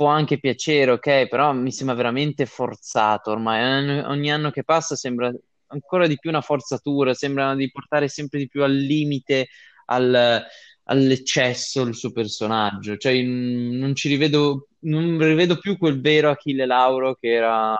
Può 0.00 0.08
anche 0.08 0.40
piacere, 0.40 0.92
ok, 0.92 1.28
però 1.28 1.52
mi 1.52 1.70
sembra 1.70 1.94
veramente 1.94 2.46
forzato 2.46 3.32
ormai. 3.32 3.98
Ogni 3.98 4.32
anno 4.32 4.50
che 4.50 4.64
passa 4.64 4.96
sembra 4.96 5.30
ancora 5.66 6.06
di 6.06 6.18
più 6.18 6.30
una 6.30 6.40
forzatura, 6.40 7.12
sembra 7.12 7.54
di 7.54 7.70
portare 7.70 8.08
sempre 8.08 8.38
di 8.38 8.48
più 8.48 8.62
al 8.62 8.72
limite, 8.72 9.48
al, 9.84 10.42
all'eccesso 10.84 11.82
il 11.82 11.94
suo 11.94 12.12
personaggio. 12.12 12.96
Cioè, 12.96 13.20
non 13.22 13.94
ci 13.94 14.08
rivedo, 14.08 14.68
non 14.84 15.18
rivedo 15.18 15.58
più 15.58 15.76
quel 15.76 16.00
vero 16.00 16.30
Achille 16.30 16.64
Lauro 16.64 17.18
che 17.20 17.32
era. 17.34 17.76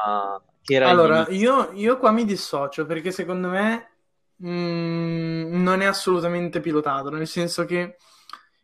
Che 0.61 0.75
era 0.75 0.91
allora, 0.91 1.27
io, 1.31 1.71
io, 1.73 1.97
qua 1.97 2.11
mi 2.11 2.27
dissocio 2.27 2.85
perché 2.85 3.12
secondo 3.12 3.49
me 3.49 3.93
mh, 4.37 4.50
mm, 4.50 5.62
non 5.62 5.81
è 5.81 5.87
assolutamente 5.87 6.61
pilotato, 6.61 7.09
nel 7.09 7.27
senso 7.27 7.65
che 7.65 7.97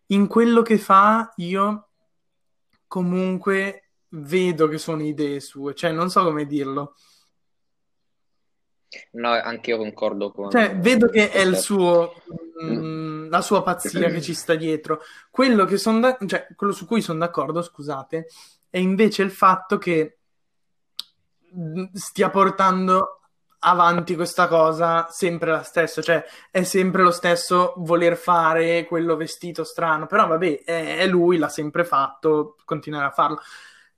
in 0.09 0.27
quello 0.27 0.61
che 0.61 0.77
fa 0.77 1.33
io 1.37 1.86
comunque 2.87 3.91
vedo 4.11 4.69
che 4.69 4.79
sono 4.79 5.03
idee 5.03 5.41
sue, 5.41 5.75
cioè 5.75 5.93
non 5.93 6.11
so 6.11 6.23
come 6.25 6.47
dirlo. 6.47 6.95
No, 9.13 9.31
anche 9.31 9.71
io 9.71 9.79
concordo 9.79 10.31
con... 10.31 10.51
Cioè, 10.51 10.77
vedo 10.79 11.09
che 11.09 11.31
è 11.31 11.41
il 11.41 11.57
suo, 11.57 12.23
mh, 12.61 12.67
mm, 12.67 13.31
la 13.31 13.43
sua 13.43 13.63
pazzia 13.63 14.09
che 14.09 14.23
ci 14.23 14.33
sta 14.33 14.55
dietro. 14.55 15.01
Quello, 15.31 15.65
che 15.65 15.77
son 15.77 16.01
da... 16.01 16.17
cioè, 16.27 16.47
quello 16.55 16.73
su 16.73 16.87
cui 16.87 17.03
sono 17.03 17.19
d'accordo, 17.19 17.63
scusate, 17.63 18.29
è 18.71 18.79
invece 18.79 19.23
il 19.23 19.31
fatto 19.31 19.77
che 19.77 20.19
mm, 21.55 21.85
stia 21.93 22.31
portando 22.31 23.16
avanti 23.61 24.15
questa 24.15 24.49
cosa 24.49 25.07
sempre 25.11 25.51
la 25.51 25.63
stessa, 25.63 26.03
cioè 26.03 26.25
è 26.51 26.63
sempre 26.63 27.03
lo 27.03 27.11
stesso 27.11 27.75
voler 27.79 28.17
fare 28.17 28.85
quello 28.87 29.17
vestito 29.17 29.65
strano, 29.65 30.07
però 30.07 30.27
vabbè, 30.27 30.63
è, 30.65 30.99
è 30.99 31.07
lui, 31.07 31.39
l'ha 31.39 31.49
sempre 31.49 31.85
fatto, 31.85 32.57
continuerà 32.65 33.07
a 33.07 33.11
farlo. 33.11 33.41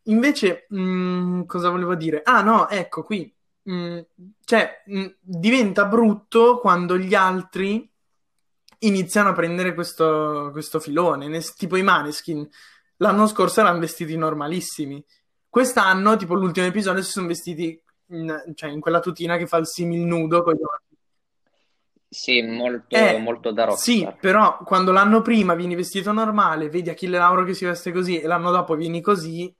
Invece, 0.04 0.66
mh, 0.68 0.80
mm, 0.80 1.42
cosa 1.44 1.70
volevo 1.70 1.94
dire? 1.94 2.22
Ah 2.24 2.40
no, 2.42 2.68
ecco 2.68 3.02
qui, 3.02 3.32
mh, 3.62 3.72
mm, 3.72 3.98
cioè 4.44 4.82
mh, 4.86 5.00
mm, 5.00 5.06
diventa 5.20 5.84
brutto 5.86 6.58
quando 6.58 6.96
gli 6.96 7.14
altri 7.14 7.90
iniziano 8.80 9.30
a 9.30 9.32
prendere 9.32 9.74
questo, 9.74 10.50
questo 10.52 10.80
filone, 10.80 11.28
nel, 11.28 11.54
tipo 11.54 11.76
i 11.76 11.82
Maneskin. 11.82 12.48
L'anno 12.98 13.26
scorso 13.26 13.60
erano 13.60 13.78
vestiti 13.78 14.16
normalissimi. 14.16 15.04
Quest'anno, 15.48 16.16
tipo 16.16 16.34
l'ultimo 16.34 16.66
episodio, 16.66 17.02
si 17.02 17.10
sono 17.10 17.26
vestiti 17.28 17.80
in, 18.08 18.52
cioè, 18.54 18.70
in 18.70 18.80
quella 18.80 19.00
tutina 19.00 19.36
che 19.36 19.46
fa 19.46 19.56
il 19.58 19.66
simil 19.66 20.00
nudo 20.00 20.42
con 20.42 20.54
gli 20.54 20.62
occhi. 20.62 20.96
Sì, 22.10 22.40
molto, 22.40 22.96
eh, 22.96 23.18
molto 23.18 23.52
da 23.52 23.64
rockstar. 23.64 23.94
Sì, 23.94 24.08
però 24.18 24.58
quando 24.64 24.92
l'anno 24.92 25.20
prima 25.20 25.54
vieni 25.54 25.74
vestito 25.74 26.10
normale, 26.12 26.70
vedi 26.70 26.88
Achille 26.88 27.18
Lauro 27.18 27.44
che 27.44 27.52
si 27.52 27.66
veste 27.66 27.92
così 27.92 28.18
e 28.18 28.26
l'anno 28.26 28.50
dopo 28.50 28.74
vieni 28.76 29.02
così, 29.02 29.54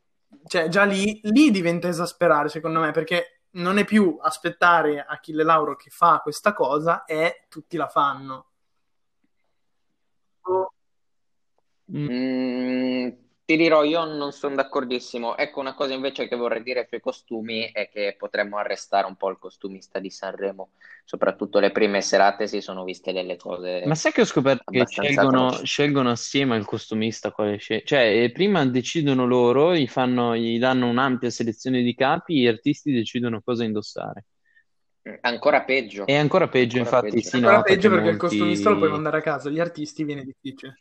cioè 0.47 0.69
già 0.69 0.85
lì, 0.85 1.21
lì 1.25 1.51
diventa 1.51 1.89
esasperare 1.89 2.49
secondo 2.49 2.81
me, 2.81 2.91
perché 2.91 3.43
non 3.51 3.77
è 3.77 3.85
più 3.85 4.17
aspettare 4.21 5.05
Achille 5.07 5.43
Lauro 5.43 5.77
che 5.77 5.91
fa 5.91 6.21
questa 6.23 6.55
cosa, 6.55 7.05
è 7.05 7.45
tutti 7.49 7.77
la 7.77 7.89
fanno. 7.89 8.47
Mm, 11.91 13.09
ti 13.49 13.57
dirò, 13.57 13.83
io 13.83 14.05
non 14.05 14.33
sono 14.33 14.57
d'accordissimo. 14.57 15.35
Ecco, 15.39 15.61
una 15.61 15.73
cosa 15.73 15.95
invece 15.95 16.29
che 16.29 16.37
vorrei 16.37 16.63
dire 16.63 16.85
sui 16.87 17.01
costumi 17.01 17.71
è 17.73 17.89
che 17.89 18.15
potremmo 18.19 18.59
arrestare 18.59 19.07
un 19.07 19.17
po' 19.17 19.31
il 19.31 19.39
costumista 19.39 20.01
di 20.01 20.11
Sanremo. 20.11 20.73
Soprattutto 21.03 21.59
le 21.59 21.73
prime 21.73 22.03
serate 22.03 22.47
si 22.47 22.61
sono 22.61 22.85
viste 22.85 23.11
delle 23.11 23.37
cose. 23.37 23.85
Ma 23.87 23.95
sai 23.95 24.13
che 24.13 24.21
ho 24.21 24.27
scoperto 24.27 24.71
che 24.71 24.85
scelgono, 24.87 25.65
scelgono, 25.65 26.11
assieme 26.11 26.59
il 26.59 26.67
costumista 26.67 27.31
quale 27.33 27.57
scel- 27.57 27.85
Cioè, 27.87 28.25
eh, 28.25 28.33
prima 28.33 28.67
decidono 28.67 29.25
loro, 29.25 29.75
gli, 29.75 29.89
fanno, 29.89 30.37
gli 30.37 30.59
danno 30.59 30.87
un'ampia 30.87 31.31
selezione 31.31 31.81
di 31.81 31.95
capi, 31.95 32.43
gli 32.43 32.47
artisti 32.47 32.93
decidono 32.93 33.41
cosa 33.41 33.65
indossare. 33.65 34.27
Ancora 35.23 35.63
peggio. 35.63 36.05
È 36.05 36.15
ancora 36.15 36.49
peggio, 36.49 36.81
ancora 36.81 36.97
infatti. 36.99 37.17
Peggio. 37.17 37.29
Si 37.31 37.37
ancora 37.37 37.63
peggio 37.63 37.89
perché 37.89 38.11
molti... 38.11 38.15
il 38.15 38.21
costumista 38.21 38.69
lo 38.69 38.77
puoi 38.77 38.91
mandare 38.91 39.17
a 39.17 39.23
casa, 39.23 39.49
gli 39.49 39.59
artisti 39.59 40.05
viene 40.05 40.23
difficile. 40.23 40.79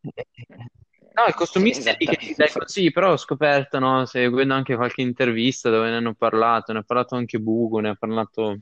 No, 1.18 1.26
il 1.26 1.34
costumista 1.34 1.92
lì 1.98 2.06
che 2.06 2.34
dai 2.36 2.48
consigli, 2.48 2.92
però 2.92 3.10
ho 3.10 3.16
scoperto, 3.16 3.80
no, 3.80 4.06
seguendo 4.06 4.54
anche 4.54 4.76
qualche 4.76 5.02
intervista 5.02 5.68
dove 5.68 5.90
ne 5.90 5.96
hanno 5.96 6.14
parlato, 6.14 6.72
ne 6.72 6.78
ha 6.78 6.84
parlato 6.84 7.16
anche 7.16 7.40
Bugo, 7.40 7.80
ne 7.80 7.88
ha 7.88 7.94
parlato 7.96 8.60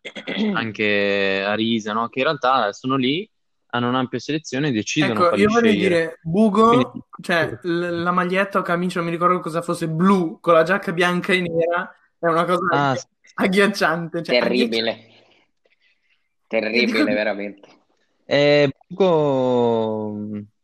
anche 0.54 1.42
Arisa, 1.44 1.92
no? 1.92 2.08
Che 2.08 2.20
in 2.20 2.24
realtà 2.24 2.72
sono 2.72 2.96
lì, 2.96 3.28
hanno 3.72 3.90
un'ampia 3.90 4.18
selezione 4.18 4.68
e 4.68 4.72
decidono 4.72 5.26
ecco, 5.26 5.36
io 5.36 5.50
vorrei 5.50 5.76
dire, 5.76 6.18
Bugo, 6.22 6.68
Quindi... 6.68 7.02
cioè 7.20 7.58
l- 7.60 8.02
la 8.02 8.10
maglietta 8.10 8.60
o 8.60 8.62
camicia, 8.62 9.00
non 9.00 9.08
mi 9.08 9.14
ricordo 9.14 9.40
cosa 9.40 9.60
fosse, 9.60 9.86
blu, 9.86 10.40
con 10.40 10.54
la 10.54 10.62
giacca 10.62 10.94
bianca 10.94 11.34
e 11.34 11.42
nera, 11.42 11.94
è 12.18 12.26
una 12.26 12.46
cosa 12.46 12.66
ah, 12.70 12.96
agghiacciante. 13.34 14.22
Cioè, 14.22 14.40
Terribile. 14.40 14.90
Agghiacciante. 14.90 15.24
Terribile, 16.46 16.86
dico... 16.86 17.04
veramente. 17.04 17.68
Eh, 18.24 18.70
Bugo 18.88 20.54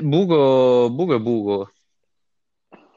Bugo, 0.00 0.90
Bugo 0.90 1.14
è 1.14 1.18
Bugo. 1.18 1.72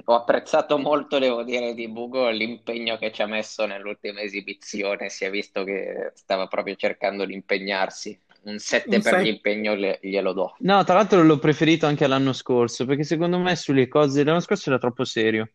Ho 0.06 0.16
apprezzato 0.16 0.78
molto, 0.78 1.20
devo 1.20 1.44
dire, 1.44 1.74
di 1.74 1.88
Bugo 1.88 2.30
l'impegno 2.30 2.98
che 2.98 3.12
ci 3.12 3.22
ha 3.22 3.28
messo 3.28 3.66
nell'ultima 3.66 4.22
esibizione. 4.22 5.10
Si 5.10 5.26
è 5.26 5.30
visto 5.30 5.64
che 5.64 6.12
stava 6.16 6.48
proprio 6.48 6.76
cercando 6.76 7.26
di 7.26 7.34
impegnarsi. 7.34 8.20
Un 8.44 8.58
7 8.58 8.96
Un 8.96 9.02
per 9.02 9.14
sei... 9.14 9.24
l'impegno 9.26 9.76
le, 9.76 10.00
glielo 10.02 10.34
do. 10.34 10.56
No, 10.60 10.84
tra 10.84 10.96
l'altro 10.96 11.22
l'ho 11.22 11.38
preferito 11.38 11.86
anche 11.86 12.08
l'anno 12.08 12.34
scorso, 12.34 12.86
perché 12.86 13.04
secondo 13.04 13.38
me 13.38 13.56
sulle 13.56 13.88
cose 13.88 14.24
l'anno 14.24 14.40
scorso 14.40 14.70
era 14.70 14.80
troppo 14.80 15.04
serio. 15.04 15.52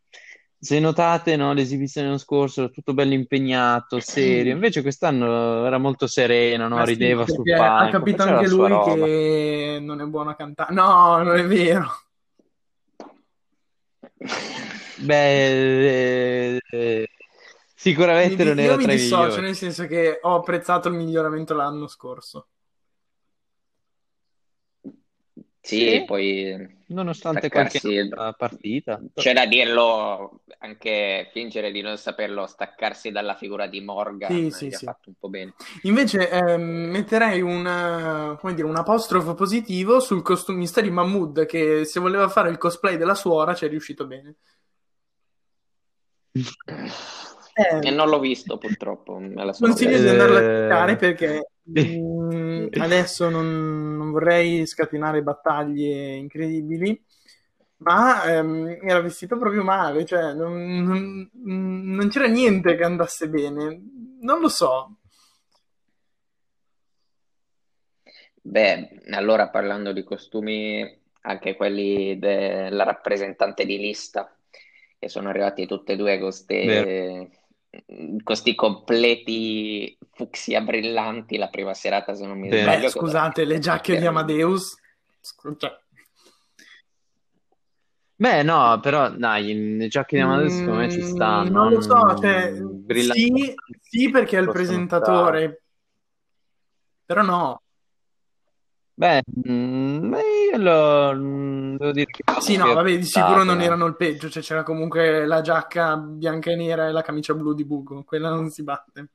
Se 0.59 0.81
notate, 0.81 1.37
no, 1.37 1.53
l'esibizione 1.53 2.07
dell'anno 2.07 2.23
scorso 2.25 2.63
era 2.63 2.71
tutto 2.71 2.95
bello 2.95 3.13
impegnato, 3.13 4.01
serio. 4.01 4.53
Invece 4.53 4.83
quest'anno 4.83 5.67
era 5.67 5.79
molto 5.79 6.07
sereno, 6.07 6.67
no? 6.67 6.85
rideva 6.85 7.27
sì, 7.27 7.35
sul 7.35 7.45
palco. 7.45 7.85
Ha 7.85 7.89
capito 7.91 8.23
anche 8.23 8.49
lui 8.49 8.79
che 8.85 9.79
non 9.81 10.01
è 10.01 10.05
buono 10.05 10.31
a 10.31 10.35
cantare. 10.35 10.73
No, 10.73 11.23
non 11.23 11.37
è 11.37 11.47
vero. 11.47 11.91
Beh, 14.99 16.57
eh, 16.71 17.09
sicuramente 17.75 18.43
mi, 18.43 18.49
non 18.49 18.59
era 18.59 18.77
tra 18.77 18.93
i 18.93 18.97
migliori. 18.97 19.11
Io 19.11 19.19
mi 19.19 19.27
dissocio 19.27 19.41
nel 19.41 19.55
senso 19.55 19.87
che 19.87 20.19
ho 20.23 20.37
apprezzato 20.37 20.89
il 20.89 20.95
miglioramento 20.95 21.55
l'anno 21.55 21.87
scorso. 21.87 22.49
Sì, 25.61 25.89
sì, 25.89 26.05
poi 26.07 26.85
nonostante 26.87 27.49
qualche 27.49 27.81
partita. 28.37 29.01
C'è 29.13 29.33
da 29.33 29.47
dirlo, 29.47 30.43
anche 30.59 31.29
fingere 31.33 31.71
di 31.71 31.81
non 31.81 31.97
saperlo, 31.97 32.47
staccarsi 32.47 33.11
dalla 33.11 33.35
figura 33.35 33.67
di 33.67 33.81
Morgan 33.81 34.31
sì, 34.31 34.51
sì, 34.51 34.71
sì. 34.71 34.85
ha 34.85 34.93
fatto 34.93 35.09
un 35.09 35.15
po' 35.19 35.29
bene. 35.29 35.55
Invece 35.83 36.31
ehm, 36.31 36.63
metterei 36.63 37.41
un, 37.41 38.37
come 38.39 38.55
dire, 38.55 38.67
un 38.67 38.77
apostrofo 38.77 39.35
positivo 39.35 40.01
sul 40.01 40.23
costumista 40.23 40.81
di 40.81 40.91
Mahmood 40.91 41.47
che 41.47 41.85
se 41.85 42.01
voleva 42.01 42.29
fare 42.29 42.51
il 42.51 42.59
cosplay 42.59 42.97
della 42.97 43.15
suora 43.15 43.55
ci 43.55 43.65
è 43.65 43.69
riuscito 43.69 44.07
bene. 44.07 44.37
Eh, 46.33 46.43
e 47.89 47.91
non 47.91 48.09
l'ho 48.09 48.21
visto 48.21 48.59
purtroppo. 48.59 49.21
Consiglio 49.59 49.99
di 49.99 50.09
andarlo 50.09 50.37
a 50.37 50.41
cercare 50.41 50.97
perché 50.97 51.43
Mm, 51.69 52.69
adesso 52.79 53.29
non, 53.29 53.97
non, 53.97 54.13
vorrei 54.13 54.65
scatenare 54.67 55.23
battaglie 55.25 56.15
incredibili, 56.15 57.05
ma 57.87 58.25
ehm, 58.25 58.79
era 58.83 59.01
vestito 59.01 59.39
proprio 59.39 59.63
male, 59.63 60.05
cioè 60.05 60.33
non, 60.33 60.83
non, 60.83 61.31
non, 61.33 62.09
c'era 62.09 62.27
niente 62.27 62.75
che 62.75 62.83
andasse 62.83 63.29
bene. 63.29 63.81
Non 64.21 64.41
lo 64.41 64.49
so. 64.49 64.97
Beh, 68.43 69.03
allora 69.11 69.51
parlando 69.51 69.93
di 69.93 70.03
costumi, 70.03 71.01
anche 71.23 71.55
quelli 71.55 72.19
della 72.19 72.83
rappresentante 72.83 73.65
di 73.65 73.79
lista, 73.79 74.37
che 74.99 75.09
sono 75.09 75.29
arrivati 75.29 75.67
tutte 75.67 75.93
e 75.93 75.97
due 75.97 76.19
con 76.19 76.33
questi 78.25 78.55
completi 78.55 79.97
fucsia 80.13 80.61
brillanti 80.61 81.37
la 81.37 81.49
prima 81.49 81.75
serata 81.75 82.15
se 82.15 82.27
non 82.27 82.39
mi 82.39 82.49
Beh, 82.49 82.63
sbaglio. 82.63 82.89
Scusate, 82.89 83.45
le 83.45 83.61
giacche 83.61 83.97
di 83.97 84.07
Amadeus. 84.07 84.77
Cioè. 85.57 85.85
Beh, 88.19 88.43
no, 88.43 88.81
però 88.81 89.11
dai, 89.11 89.77
le 89.77 89.89
giacche 89.89 90.17
di 90.17 90.23
Amadeus 90.23 90.55
mm, 90.55 90.59
secondo 90.59 90.81
me 90.81 90.91
ci 90.91 91.03
stanno. 91.03 91.51
Non 91.51 91.73
lo 91.73 91.81
so, 91.83 92.17
cioè, 92.19 92.55
sì, 93.13 93.55
sì, 93.83 94.11
perché 94.11 94.39
è 94.39 94.41
il 94.41 94.51
presentatore. 94.51 95.39
Stare. 95.39 95.63
Però 97.05 97.23
no. 97.23 97.61
Beh, 98.95 99.23
mm, 99.47 100.15
io 100.15 100.57
lo, 100.57 101.15
mm, 101.15 101.77
devo 101.77 101.93
dire 101.93 102.07
che 102.07 102.25
Sì, 102.41 102.57
no, 102.57 102.73
vabbè, 102.73 102.97
di 102.97 103.05
sicuro 103.05 103.45
non 103.45 103.61
eh. 103.61 103.65
erano 103.65 103.85
il 103.85 103.97
peggio, 103.97 104.31
cioè 104.31 104.43
c'era 104.43 104.63
comunque 104.63 105.27
la 105.27 105.43
giacca 105.43 105.99
bianca 105.99 106.51
e 106.51 106.57
nera 106.57 106.89
e 106.89 106.93
la 106.93 107.03
camicia 107.03 107.35
blu 107.35 107.53
di 107.53 107.67
Bugo, 107.67 108.03
quella 108.05 108.31
non 108.31 108.49
si 108.49 108.63
batte. 108.63 109.11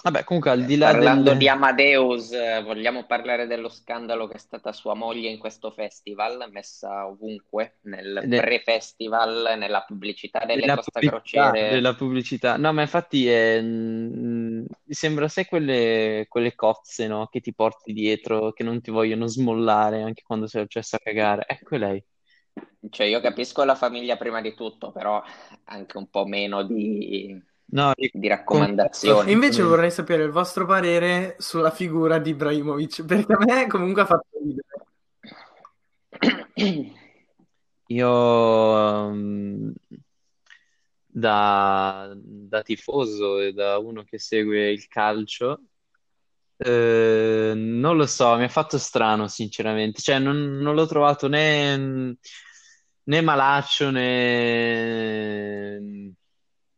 Vabbè, 0.00 0.22
comunque 0.22 0.50
al 0.52 0.64
di 0.64 0.76
là 0.76 0.92
Parlando 0.92 1.30
del... 1.30 1.38
di 1.38 1.48
Amadeus, 1.48 2.30
vogliamo 2.62 3.04
parlare 3.04 3.48
dello 3.48 3.68
scandalo 3.68 4.28
che 4.28 4.34
è 4.34 4.38
stata 4.38 4.72
sua 4.72 4.94
moglie 4.94 5.28
in 5.28 5.38
questo 5.38 5.72
festival, 5.72 6.48
messa 6.52 7.06
ovunque, 7.06 7.78
nel 7.82 8.22
de- 8.26 8.38
pre-festival, 8.38 9.56
nella 9.58 9.82
pubblicità 9.82 10.44
delle 10.44 10.60
della 10.60 10.76
Costa 10.76 11.00
pubblicità, 11.00 11.50
Crociere. 11.50 11.70
della 11.72 11.94
pubblicità. 11.94 12.56
No, 12.56 12.72
ma 12.72 12.82
infatti 12.82 13.26
è, 13.28 13.60
mm, 13.60 14.66
sembra 14.88 15.26
sai 15.26 15.46
quelle, 15.46 16.26
quelle 16.28 16.54
cozze, 16.54 17.08
no? 17.08 17.26
Che 17.26 17.40
ti 17.40 17.52
porti 17.52 17.92
dietro, 17.92 18.52
che 18.52 18.62
non 18.62 18.80
ti 18.80 18.92
vogliono 18.92 19.26
smollare 19.26 20.02
anche 20.02 20.22
quando 20.24 20.46
sei 20.46 20.62
accesso 20.62 20.94
a 20.94 21.00
cagare. 21.00 21.44
Ecco 21.48 21.76
lei. 21.76 22.02
Cioè, 22.90 23.06
io 23.06 23.20
capisco 23.20 23.64
la 23.64 23.74
famiglia 23.74 24.16
prima 24.16 24.40
di 24.40 24.54
tutto, 24.54 24.92
però 24.92 25.22
anche 25.64 25.96
un 25.96 26.08
po' 26.08 26.24
meno 26.24 26.62
di, 26.62 27.40
No, 27.70 27.92
di 27.94 28.28
raccomandazioni. 28.28 29.28
E 29.28 29.32
invece 29.32 29.60
assolutamente. 29.60 29.62
vorrei 29.62 29.90
sapere 29.90 30.24
il 30.24 30.30
vostro 30.30 30.64
parere 30.64 31.36
sulla 31.38 31.70
figura 31.70 32.18
di 32.18 32.30
Ibrahimovic, 32.30 33.04
perché 33.06 33.32
a 33.32 33.38
me 33.44 33.66
comunque 33.66 34.02
ha 34.02 34.06
fatto 34.06 34.28
ridere. 34.42 34.66
Io 37.90 39.10
mm, 39.10 39.70
da, 41.06 42.12
da 42.14 42.62
tifoso 42.62 43.40
e 43.40 43.52
da 43.52 43.78
uno 43.78 44.02
che 44.04 44.18
segue 44.18 44.70
il 44.70 44.86
calcio, 44.88 45.62
eh, 46.56 47.52
non 47.54 47.96
lo 47.96 48.06
so, 48.06 48.36
mi 48.36 48.44
ha 48.44 48.48
fatto 48.48 48.78
strano, 48.78 49.28
sinceramente. 49.28 50.00
Cioè, 50.00 50.18
non, 50.18 50.58
non 50.58 50.74
l'ho 50.74 50.86
trovato 50.86 51.28
né, 51.28 52.16
né 53.04 53.20
malaccio 53.20 53.90
né, 53.90 55.78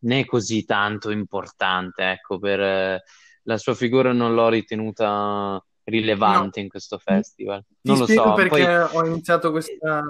né 0.01 0.25
così 0.25 0.65
tanto 0.65 1.11
importante, 1.11 2.11
ecco, 2.11 2.39
per 2.39 2.61
eh, 2.61 3.03
la 3.45 3.59
sua 3.59 3.75
figura 3.75 4.13
non 4.13 4.35
l'ho 4.35 4.49
ritenuta 4.49 5.63
No, 5.91 5.97
rilevante 5.97 6.61
in 6.61 6.69
questo 6.69 6.99
festival. 6.99 7.65
ti 7.81 7.89
Non 7.91 7.99
lo 7.99 8.07
so, 8.07 8.35
perché 8.35 8.89
poi 8.93 8.99
ho 9.03 9.07
iniziato 9.07 9.51
questa... 9.51 10.03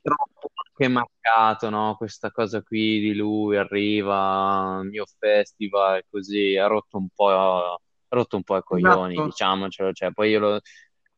troppo 0.00 0.50
anche 0.54 0.88
marcato, 0.88 1.68
no? 1.68 1.94
Questa 1.96 2.30
cosa 2.30 2.62
qui 2.62 3.00
di 3.00 3.14
lui 3.14 3.56
arriva 3.56 4.78
al 4.78 4.86
mio 4.86 5.04
festival, 5.18 6.04
così 6.08 6.56
ha 6.56 6.66
rotto 6.66 6.96
un 6.96 7.08
po', 7.14 7.28
ha 7.28 7.78
rotto 8.08 8.36
un 8.36 8.42
po' 8.42 8.56
i 8.56 8.62
coglioni, 8.62 9.12
Esatto. 9.12 9.28
diciamocelo. 9.28 9.92
Cioè, 9.92 10.12
poi 10.12 10.30
io, 10.30 10.38
lo, 10.38 10.60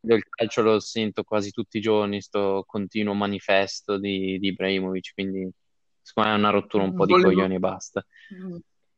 il 0.00 0.24
calcio 0.28 0.62
lo 0.62 0.80
sento 0.80 1.22
quasi 1.22 1.50
tutti 1.52 1.78
i 1.78 1.80
giorni, 1.80 2.20
sto 2.20 2.64
continuo 2.66 3.14
manifesto 3.14 3.98
di, 3.98 4.38
di 4.40 4.48
Ibrahimovic, 4.48 5.12
quindi 5.14 5.48
secondo 6.02 6.30
me 6.30 6.36
è 6.36 6.38
una 6.38 6.50
rottura 6.50 6.84
un 6.84 6.94
po' 6.94 7.06
di 7.06 7.14
Volevo... 7.14 7.16
coglioni 7.16 7.54
e 7.56 7.58
basta. 7.58 8.04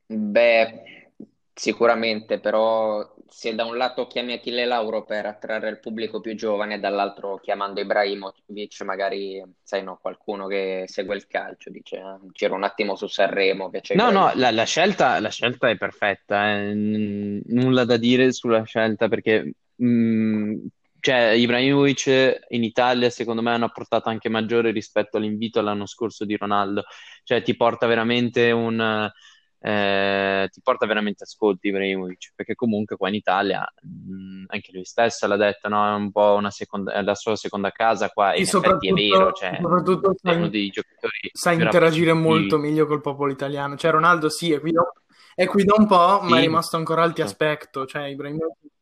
Beh, 0.07 1.13
sicuramente, 1.53 2.39
però 2.41 3.15
se 3.27 3.55
da 3.55 3.65
un 3.65 3.77
lato 3.77 4.07
chiami 4.07 4.35
Achille 4.35 4.65
Lauro 4.67 5.05
per 5.05 5.27
attrarre 5.27 5.71
il 5.71 5.81
pubblico 5.81 6.21
più 6.21 6.35
giovane, 6.35 6.79
dall'altro 6.79 7.39
chiamando 7.39 7.81
Ibrahimovic, 7.81 8.81
magari, 8.83 9.43
sai, 9.63 9.83
no, 9.83 9.99
qualcuno 10.01 10.47
che 10.47 10.85
segue 10.87 11.17
il 11.17 11.27
calcio, 11.27 11.71
dice, 11.71 11.99
"Ah, 11.99 12.19
giro 12.33 12.55
un 12.55 12.65
attimo 12.65 12.97
su 12.97 13.07
Sanremo, 13.07 13.71
che 13.71 13.81
c'è 13.81 13.97
No, 13.97 14.11
no, 14.11 14.33
la, 14.35 14.51
la 14.51 14.65
scelta, 14.65 15.21
la 15.21 15.29
scelta 15.31 15.69
è 15.71 15.77
perfetta, 15.77 16.51
eh. 16.59 16.75
N- 16.75 17.43
Nulla 17.47 17.85
da 17.85 17.97
dire 17.97 18.33
sulla 18.33 18.65
scelta 18.65 19.09
perché 19.09 19.53
mm, 19.83 20.34
cioè, 21.05 21.33
Ibrahimovic 21.33 22.47
in 22.49 22.65
Italia 22.65 23.11
secondo 23.11 23.43
me 23.43 23.53
ha 23.53 23.57
una 23.57 23.69
portata 23.69 24.09
anche 24.09 24.31
maggiore 24.31 24.71
rispetto 24.71 25.19
all'invito 25.19 25.59
all'anno 25.59 25.85
scorso 25.85 26.25
di 26.25 26.35
Ronaldo, 26.35 26.85
cioè 27.25 27.43
ti 27.43 27.55
porta 27.55 27.87
veramente 27.87 28.51
un, 28.53 29.13
eh, 29.61 30.49
ti 30.51 30.63
porta 30.63 30.87
veramente 30.87 31.25
ascolti 31.25 31.69
Ibrahimovic 31.69 32.33
perché 32.35 32.55
comunque 32.55 32.97
qua 32.97 33.09
in 33.09 33.17
Italia 33.17 33.71
mm, 33.87 34.45
anche 34.47 34.71
lui 34.73 34.87
stesso 34.87 35.27
l'ha 35.27 35.37
detto, 35.37 35.69
no? 35.69 35.87
È 35.87 35.95
un 35.95 36.11
po' 36.11 36.37
una 36.37 36.51
seconda, 36.51 36.95
è 36.95 37.03
la 37.03 37.15
sua 37.15 37.37
seconda 37.37 37.71
casa 37.71 38.09
qua 38.09 38.33
e 38.33 38.39
in 38.39 38.45
effetti 38.45 38.89
è 38.89 38.93
vero, 38.95 39.33
cioè 39.33 39.59
soprattutto 39.61 40.17
è 40.23 40.35
uno 40.35 40.49
dei 40.49 40.71
giocatori 40.71 41.31
sa 41.35 41.53
interagire 41.53 42.15
molto 42.15 42.57
meglio 42.57 42.87
col 42.87 43.03
popolo 43.03 43.31
italiano. 43.31 43.77
Cioè 43.77 43.91
Ronaldo 43.91 44.31
sì, 44.31 44.53
è 44.53 44.59
qui 44.59 44.73
da, 44.73 44.91
è 45.35 45.47
qui 45.47 45.65
da 45.65 45.75
un 45.77 45.87
po', 45.87 46.21
ma 46.23 46.39
è 46.39 46.41
rimasto 46.41 46.79
ancora 46.79 47.03
alti 47.03 47.21
certo. 47.21 47.31
aspetto. 47.31 47.85
Cioè 47.85 48.05
Ibrahimovic... 48.05 48.73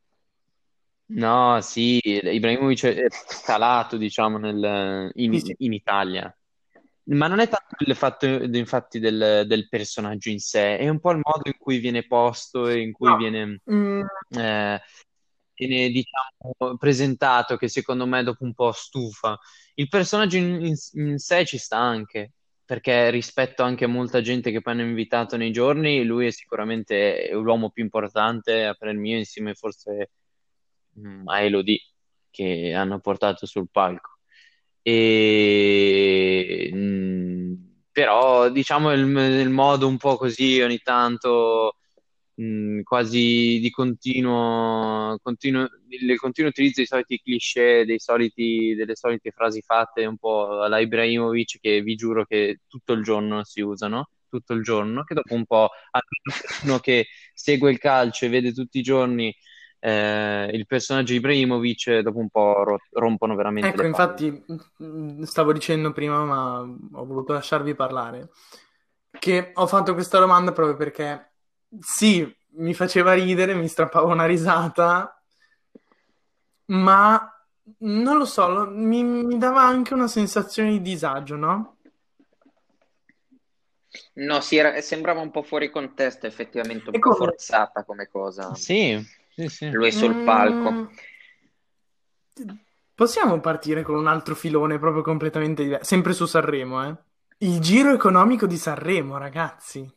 No, 1.14 1.60
sì, 1.60 2.00
Ibrahimovic 2.04 2.84
è 2.86 3.06
scalato, 3.10 3.96
diciamo, 3.98 4.38
nel- 4.38 5.10
in, 5.14 5.32
Sì, 5.32 5.40
sì. 5.40 5.54
in 5.58 5.72
Italia. 5.74 6.34
Ma 7.04 7.26
non 7.26 7.40
è 7.40 7.48
tanto 7.48 7.74
il 7.84 7.94
fatto, 7.96 8.26
infatti, 8.26 8.98
del, 8.98 9.44
del 9.46 9.68
personaggio 9.68 10.30
in 10.30 10.38
sé, 10.38 10.78
è 10.78 10.88
un 10.88 11.00
po' 11.00 11.10
il 11.10 11.20
modo 11.22 11.42
in 11.46 11.56
cui 11.58 11.78
viene 11.78 12.06
posto 12.06 12.66
e 12.68 12.80
in 12.80 12.92
cui 12.92 13.10
No. 13.10 13.16
viene, 13.18 13.60
Mm, 13.70 14.00
eh, 14.30 14.80
viene, 15.54 15.88
diciamo, 15.90 16.76
presentato, 16.78 17.56
che 17.56 17.68
secondo 17.68 18.06
me 18.06 18.22
dopo 18.22 18.44
un 18.44 18.54
po' 18.54 18.72
stufa. 18.72 19.38
Il 19.74 19.88
personaggio 19.88 20.36
in, 20.38 20.64
in- 20.64 20.76
in 21.10 21.18
sé 21.18 21.44
ci 21.44 21.58
sta 21.58 21.76
anche, 21.78 22.32
perché 22.64 23.10
rispetto 23.10 23.62
anche 23.62 23.84
a 23.84 23.88
molta 23.88 24.20
gente 24.22 24.50
che 24.50 24.60
poi 24.62 24.72
hanno 24.74 24.82
invitato 24.82 25.36
nei 25.36 25.52
giorni, 25.52 26.04
lui 26.04 26.26
è 26.26 26.30
sicuramente 26.30 27.28
l'uomo 27.32 27.70
più 27.70 27.82
importante 27.82 28.64
a 28.64 28.74
parer 28.74 28.94
mio, 28.96 29.18
insieme 29.18 29.54
forse 29.54 30.10
a 31.26 31.40
Elodie 31.42 31.80
che 32.30 32.72
hanno 32.74 33.00
portato 33.00 33.46
sul 33.46 33.68
palco. 33.70 34.18
E, 34.82 36.70
mm, 36.74 37.54
però 37.92 38.48
diciamo 38.50 38.92
il, 38.92 39.00
il 39.00 39.50
modo 39.50 39.86
un 39.86 39.96
po' 39.96 40.16
così 40.16 40.60
ogni 40.60 40.78
tanto 40.78 41.76
mm, 42.40 42.80
quasi 42.82 43.58
di 43.60 43.70
continuo, 43.70 45.18
continuo, 45.22 45.68
il 45.88 46.16
continuo 46.18 46.50
utilizzo 46.50 46.76
dei 46.76 46.86
soliti 46.86 47.20
cliché, 47.22 47.84
dei 47.84 47.98
soliti, 48.00 48.74
delle 48.74 48.96
solite 48.96 49.30
frasi 49.30 49.60
fatte 49.62 50.04
un 50.06 50.16
po' 50.18 50.62
alla 50.62 50.80
Ibrahimovic 50.80 51.60
che 51.60 51.82
vi 51.82 51.94
giuro 51.94 52.24
che 52.24 52.60
tutto 52.66 52.92
il 52.94 53.02
giorno 53.02 53.44
si 53.44 53.60
usano, 53.60 54.10
tutto 54.28 54.52
il 54.54 54.62
giorno, 54.62 55.04
che 55.04 55.14
dopo 55.14 55.34
un 55.34 55.44
po' 55.46 55.70
uno 56.64 56.78
che 56.78 57.06
segue 57.34 57.70
il 57.70 57.78
calcio 57.78 58.24
e 58.24 58.28
vede 58.28 58.52
tutti 58.52 58.78
i 58.78 58.82
giorni 58.82 59.34
eh, 59.84 60.50
il 60.52 60.66
personaggio 60.66 61.12
di 61.12 61.18
Ibrahimovic 61.18 61.98
dopo 62.00 62.18
un 62.18 62.28
po' 62.30 62.62
ro- 62.64 62.78
rompono 62.92 63.34
veramente 63.34 63.74
Ecco, 63.74 63.86
infatti, 63.86 64.44
mm, 64.82 65.22
stavo 65.22 65.52
dicendo 65.52 65.92
prima, 65.92 66.24
ma 66.24 66.60
ho 66.60 67.04
voluto 67.06 67.32
lasciarvi 67.32 67.74
parlare, 67.76 68.30
che 69.20 69.52
ho 69.54 69.66
fatto 69.68 69.94
questa 69.94 70.18
domanda 70.18 70.52
proprio 70.52 70.76
perché 70.76 71.34
sì, 71.78 72.26
mi 72.56 72.74
faceva 72.74 73.12
ridere, 73.14 73.54
mi 73.54 73.68
strappava 73.68 74.12
una 74.12 74.26
risata, 74.26 75.16
ma 76.72 77.30
non 77.78 78.16
lo 78.18 78.24
so, 78.24 78.48
lo- 78.48 78.70
mi, 78.70 79.02
mi 79.04 79.38
dava 79.38 79.62
anche 79.62 79.94
una 79.94 80.08
sensazione 80.08 80.70
di 80.72 80.82
disagio, 80.82 81.36
no? 81.36 81.76
No, 84.14 84.40
sì, 84.40 84.56
era- 84.56 84.80
sembrava 84.80 85.20
un 85.20 85.30
po' 85.30 85.42
fuori 85.42 85.68
contesto, 85.70 86.26
effettivamente, 86.26 86.88
un 86.88 86.96
E 86.96 86.98
po' 86.98 87.10
come? 87.12 87.12
forzata 87.12 87.84
come 87.84 88.08
cosa. 88.08 88.58
Sì, 88.62 88.96
sì, 89.34 89.48
sì. 89.48 89.70
Lui 89.70 89.92
sul 89.92 90.24
palco. 90.24 90.70
Mm, 90.70 90.86
possiamo 92.94 93.40
partire 93.40 93.82
con 93.82 93.94
un 93.96 94.06
altro 94.06 94.34
filone 94.34 94.78
proprio 94.78 95.02
completamente 95.02 95.62
diverso, 95.62 95.84
sempre 95.84 96.12
su 96.12 96.26
Sanremo, 96.26 96.84
eh? 96.86 96.96
Il 97.38 97.58
giro 97.60 97.92
economico 97.92 98.46
di 98.46 98.56
Sanremo, 98.56 99.18
ragazzi. 99.18 99.90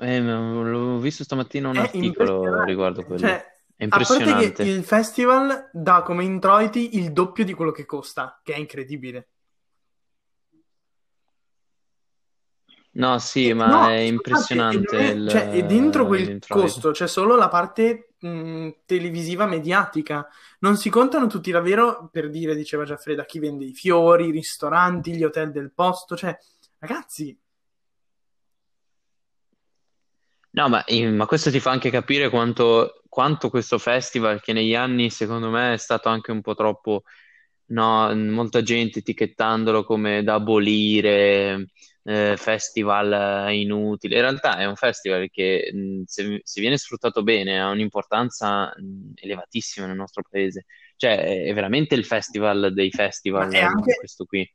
Eh, 0.00 0.20
l'ho 0.20 0.98
visto 0.98 1.24
stamattina 1.24 1.68
un 1.68 1.76
È 1.76 1.80
articolo 1.80 2.06
impressionante. 2.06 2.64
riguardo 2.64 3.04
quello. 3.04 3.20
Cioè, 3.20 3.30
È 3.76 3.84
a 3.84 3.88
parte 3.88 4.14
impressionante. 4.14 4.64
che 4.64 4.70
il 4.70 4.84
festival 4.84 5.70
dà 5.72 6.02
come 6.02 6.24
introiti 6.24 6.96
il 6.98 7.12
doppio 7.12 7.44
di 7.44 7.52
quello 7.54 7.70
che 7.70 7.84
costa, 7.86 8.40
che 8.42 8.54
è 8.54 8.58
incredibile. 8.58 9.28
No, 12.92 13.18
sì, 13.18 13.48
E- 13.48 13.54
ma 13.54 13.66
no, 13.66 13.88
è 13.88 13.98
impressionante 13.98 14.96
e, 14.96 14.98
è- 14.98 15.12
il, 15.12 15.28
cioè, 15.28 15.64
dentro 15.66 16.06
quel 16.06 16.24
l'introito. 16.24 16.66
costo 16.66 16.90
c'è 16.90 17.06
solo 17.06 17.36
la 17.36 17.48
parte 17.48 18.07
mh, 18.20 18.68
televisiva 18.86 19.46
mediatica. 19.46 20.26
Non 20.60 20.76
si 20.76 20.90
contano 20.90 21.26
tutti 21.26 21.50
davvero, 21.50 22.08
per 22.10 22.30
dire, 22.30 22.54
diceva 22.54 22.84
Giaffreda, 22.84 23.24
chi 23.24 23.38
vende 23.38 23.64
i 23.64 23.74
fiori, 23.74 24.28
i 24.28 24.30
ristoranti, 24.30 25.14
gli 25.14 25.24
hotel 25.24 25.50
del 25.52 25.72
posto. 25.72 26.16
Cioè, 26.16 26.36
ragazzi, 26.78 27.38
No, 30.50 30.68
ma, 30.68 30.84
ma 31.12 31.26
questo 31.26 31.50
ti 31.50 31.60
fa 31.60 31.70
anche 31.70 31.90
capire 31.90 32.30
quanto, 32.30 33.02
quanto 33.08 33.48
questo 33.48 33.78
festival, 33.78 34.40
che 34.40 34.52
negli 34.52 34.74
anni 34.74 35.10
secondo 35.10 35.50
me 35.50 35.74
è 35.74 35.76
stato 35.76 36.08
anche 36.08 36.32
un 36.32 36.40
po' 36.40 36.54
troppo, 36.54 37.02
no, 37.66 38.12
molta 38.14 38.62
gente 38.62 38.98
etichettandolo 39.00 39.84
come 39.84 40.22
da 40.24 40.34
abolire, 40.34 41.68
eh, 42.08 42.36
festival 42.38 43.52
inutile. 43.52 44.16
In 44.16 44.22
realtà 44.22 44.56
è 44.56 44.64
un 44.64 44.76
festival 44.76 45.28
che 45.30 45.70
mh, 45.72 46.02
se, 46.06 46.40
se 46.42 46.60
viene 46.60 46.78
sfruttato 46.78 47.22
bene 47.22 47.60
ha 47.60 47.68
un'importanza 47.68 48.72
mh, 48.74 49.12
elevatissima 49.16 49.86
nel 49.86 49.96
nostro 49.96 50.22
paese. 50.28 50.64
Cioè, 50.96 51.44
è 51.44 51.54
veramente 51.54 51.94
il 51.94 52.04
festival 52.06 52.72
dei 52.72 52.90
festival, 52.90 53.52
anche... 53.54 53.94
questo 53.96 54.24
qui. 54.24 54.50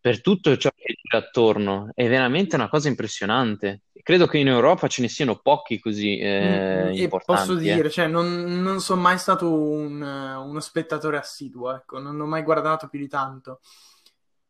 Per 0.00 0.20
tutto 0.20 0.54
ciò 0.58 0.68
che 0.74 0.96
gira 1.00 1.24
attorno, 1.24 1.90
è 1.94 2.06
veramente 2.08 2.56
una 2.56 2.68
cosa 2.68 2.88
impressionante. 2.88 3.84
Credo 4.02 4.26
che 4.26 4.36
in 4.36 4.48
Europa 4.48 4.86
ce 4.86 5.00
ne 5.00 5.08
siano 5.08 5.36
pochi 5.36 5.78
così 5.78 6.18
eh, 6.18 6.90
Mm, 6.90 6.94
E 6.96 7.02
importanti, 7.04 7.46
posso 7.46 7.58
eh. 7.58 7.62
dire, 7.62 7.88
cioè, 7.88 8.06
non, 8.08 8.60
non 8.60 8.80
sono 8.80 9.00
mai 9.00 9.16
stato 9.16 9.50
un- 9.50 10.02
uno 10.02 10.60
spettatore 10.60 11.16
assiduo, 11.16 11.74
ecco, 11.74 11.98
non 12.00 12.20
ho 12.20 12.26
mai 12.26 12.42
guardato 12.42 12.88
più 12.88 12.98
di 12.98 13.08
tanto. 13.08 13.60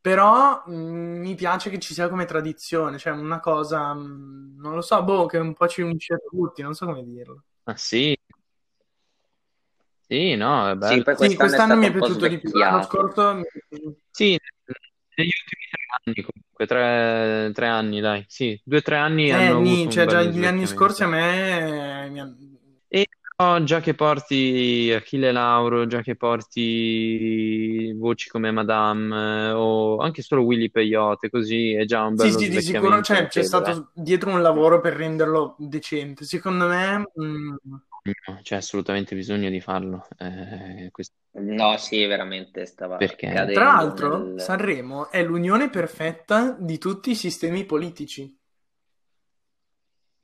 Però 0.04 0.62
mm, 0.68 1.20
mi 1.22 1.34
piace 1.34 1.70
che 1.70 1.78
ci 1.78 1.94
sia 1.94 2.10
come 2.10 2.26
tradizione, 2.26 2.98
cioè 2.98 3.14
una 3.14 3.40
cosa, 3.40 3.94
mm, 3.94 4.60
non 4.60 4.74
lo 4.74 4.82
so, 4.82 5.02
boh, 5.02 5.24
che 5.24 5.38
un 5.38 5.54
po' 5.54 5.66
ci 5.66 5.80
unisce 5.80 6.12
a 6.12 6.18
tutti, 6.18 6.60
non 6.60 6.74
so 6.74 6.84
come 6.84 7.02
dirlo. 7.02 7.44
Ah 7.66 7.76
sì, 7.76 8.14
sì, 10.06 10.34
no, 10.34 10.68
è 10.68 10.76
Sì, 10.78 11.02
bello. 11.02 11.04
Sì, 11.16 11.36
quest'anno 11.36 11.36
è 11.36 11.36
quest'anno 11.36 11.74
mi 11.76 11.86
è 11.86 11.88
un 11.88 11.96
po' 11.96 12.04
piaciuto 12.06 12.28
di 12.28 12.38
più, 12.38 12.50
l'anno 12.58 12.82
scorso 12.82 13.34
mi 13.34 13.42
è 13.42 13.46
piaciuto. 13.68 13.98
Sì, 14.10 14.38
negli 15.16 15.28
ultimi 15.28 15.62
tre 15.70 15.82
anni 16.04 16.22
comunque, 16.30 16.66
tre, 16.66 17.50
tre 17.54 17.66
anni, 17.66 18.00
dai, 18.00 18.24
sì, 18.28 18.60
due 18.62 18.78
o 18.78 18.82
tre 18.82 18.96
anni 18.96 19.30
Eh, 19.30 19.34
hanno 19.36 19.58
nì, 19.60 19.80
avuto 19.80 19.90
cioè 19.90 20.02
un 20.02 20.08
già 20.10 20.22
gli 20.22 20.44
anni 20.44 20.66
scorsi 20.66 21.02
a 21.02 21.06
me 21.06 22.08
mi 22.10 22.20
E 22.88 23.06
però 23.36 23.62
già 23.64 23.80
che 23.80 23.94
porti 23.94 24.92
Achille 24.94 25.32
Lauro, 25.32 25.86
già 25.86 26.00
che 26.02 26.16
porti 26.16 27.92
voci 27.96 28.28
come 28.28 28.50
Madame, 28.50 29.48
eh, 29.48 29.50
o 29.52 29.98
anche 29.98 30.22
solo 30.22 30.42
Willy 30.42 30.70
Peyote, 30.70 31.30
così 31.30 31.72
è 31.72 31.84
già 31.84 32.04
un 32.04 32.14
Sì, 32.16 32.30
bello 32.30 32.38
sì, 32.38 32.48
di 32.48 32.60
sicuro, 32.60 33.00
svecchiamento 33.00 33.02
cioè 33.02 33.26
c'è 33.26 33.42
notevole. 33.42 33.42
stato 33.42 33.90
dietro 33.94 34.30
un 34.30 34.40
lavoro 34.40 34.80
per 34.80 34.94
renderlo 34.94 35.56
decente. 35.58 36.24
Secondo 36.24 36.66
me, 36.68 36.98
mm, 37.20 37.54
No, 38.26 38.38
C'è 38.42 38.56
assolutamente 38.56 39.14
bisogno 39.16 39.48
di 39.50 39.60
farlo, 39.60 40.06
eh, 40.18 40.88
questo- 40.92 41.14
No, 41.36 41.76
sì, 41.78 42.04
veramente 42.06 42.64
stava 42.66 42.96
perché 42.98 43.26
tra 43.28 43.34
cadendo 43.34 43.64
l'altro 43.64 44.08
nel... 44.08 44.40
Sanremo 44.40 45.10
è 45.10 45.22
l'unione 45.22 45.68
perfetta 45.70 46.56
di 46.58 46.78
tutti 46.78 47.10
i 47.10 47.14
sistemi 47.16 47.64
politici. 47.64 48.36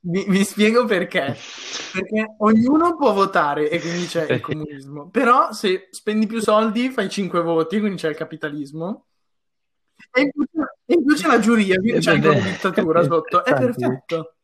Vi, 0.03 0.25
vi 0.27 0.43
spiego 0.43 0.85
perché. 0.85 1.37
Perché 1.91 2.35
ognuno 2.39 2.95
può 2.95 3.13
votare 3.13 3.69
e 3.69 3.79
quindi 3.79 4.05
c'è 4.05 4.31
il 4.31 4.39
comunismo. 4.39 5.09
Però 5.09 5.51
se 5.51 5.89
spendi 5.91 6.25
più 6.25 6.39
soldi 6.39 6.89
fai 6.89 7.09
5 7.09 7.41
voti, 7.41 7.79
quindi 7.79 7.97
c'è 7.97 8.09
il 8.09 8.15
capitalismo. 8.15 9.07
E 10.13 10.21
in 10.21 10.31
più, 10.31 10.45
in 10.85 11.05
più 11.05 11.15
c'è 11.15 11.27
la 11.27 11.39
giuria, 11.39 11.75
quindi 11.75 11.99
c'è 11.99 12.17
beh, 12.17 12.29
una 12.29 12.39
dittatura 12.39 13.03
sotto. 13.05 13.43
È 13.43 13.53
perfetto. 13.53 14.35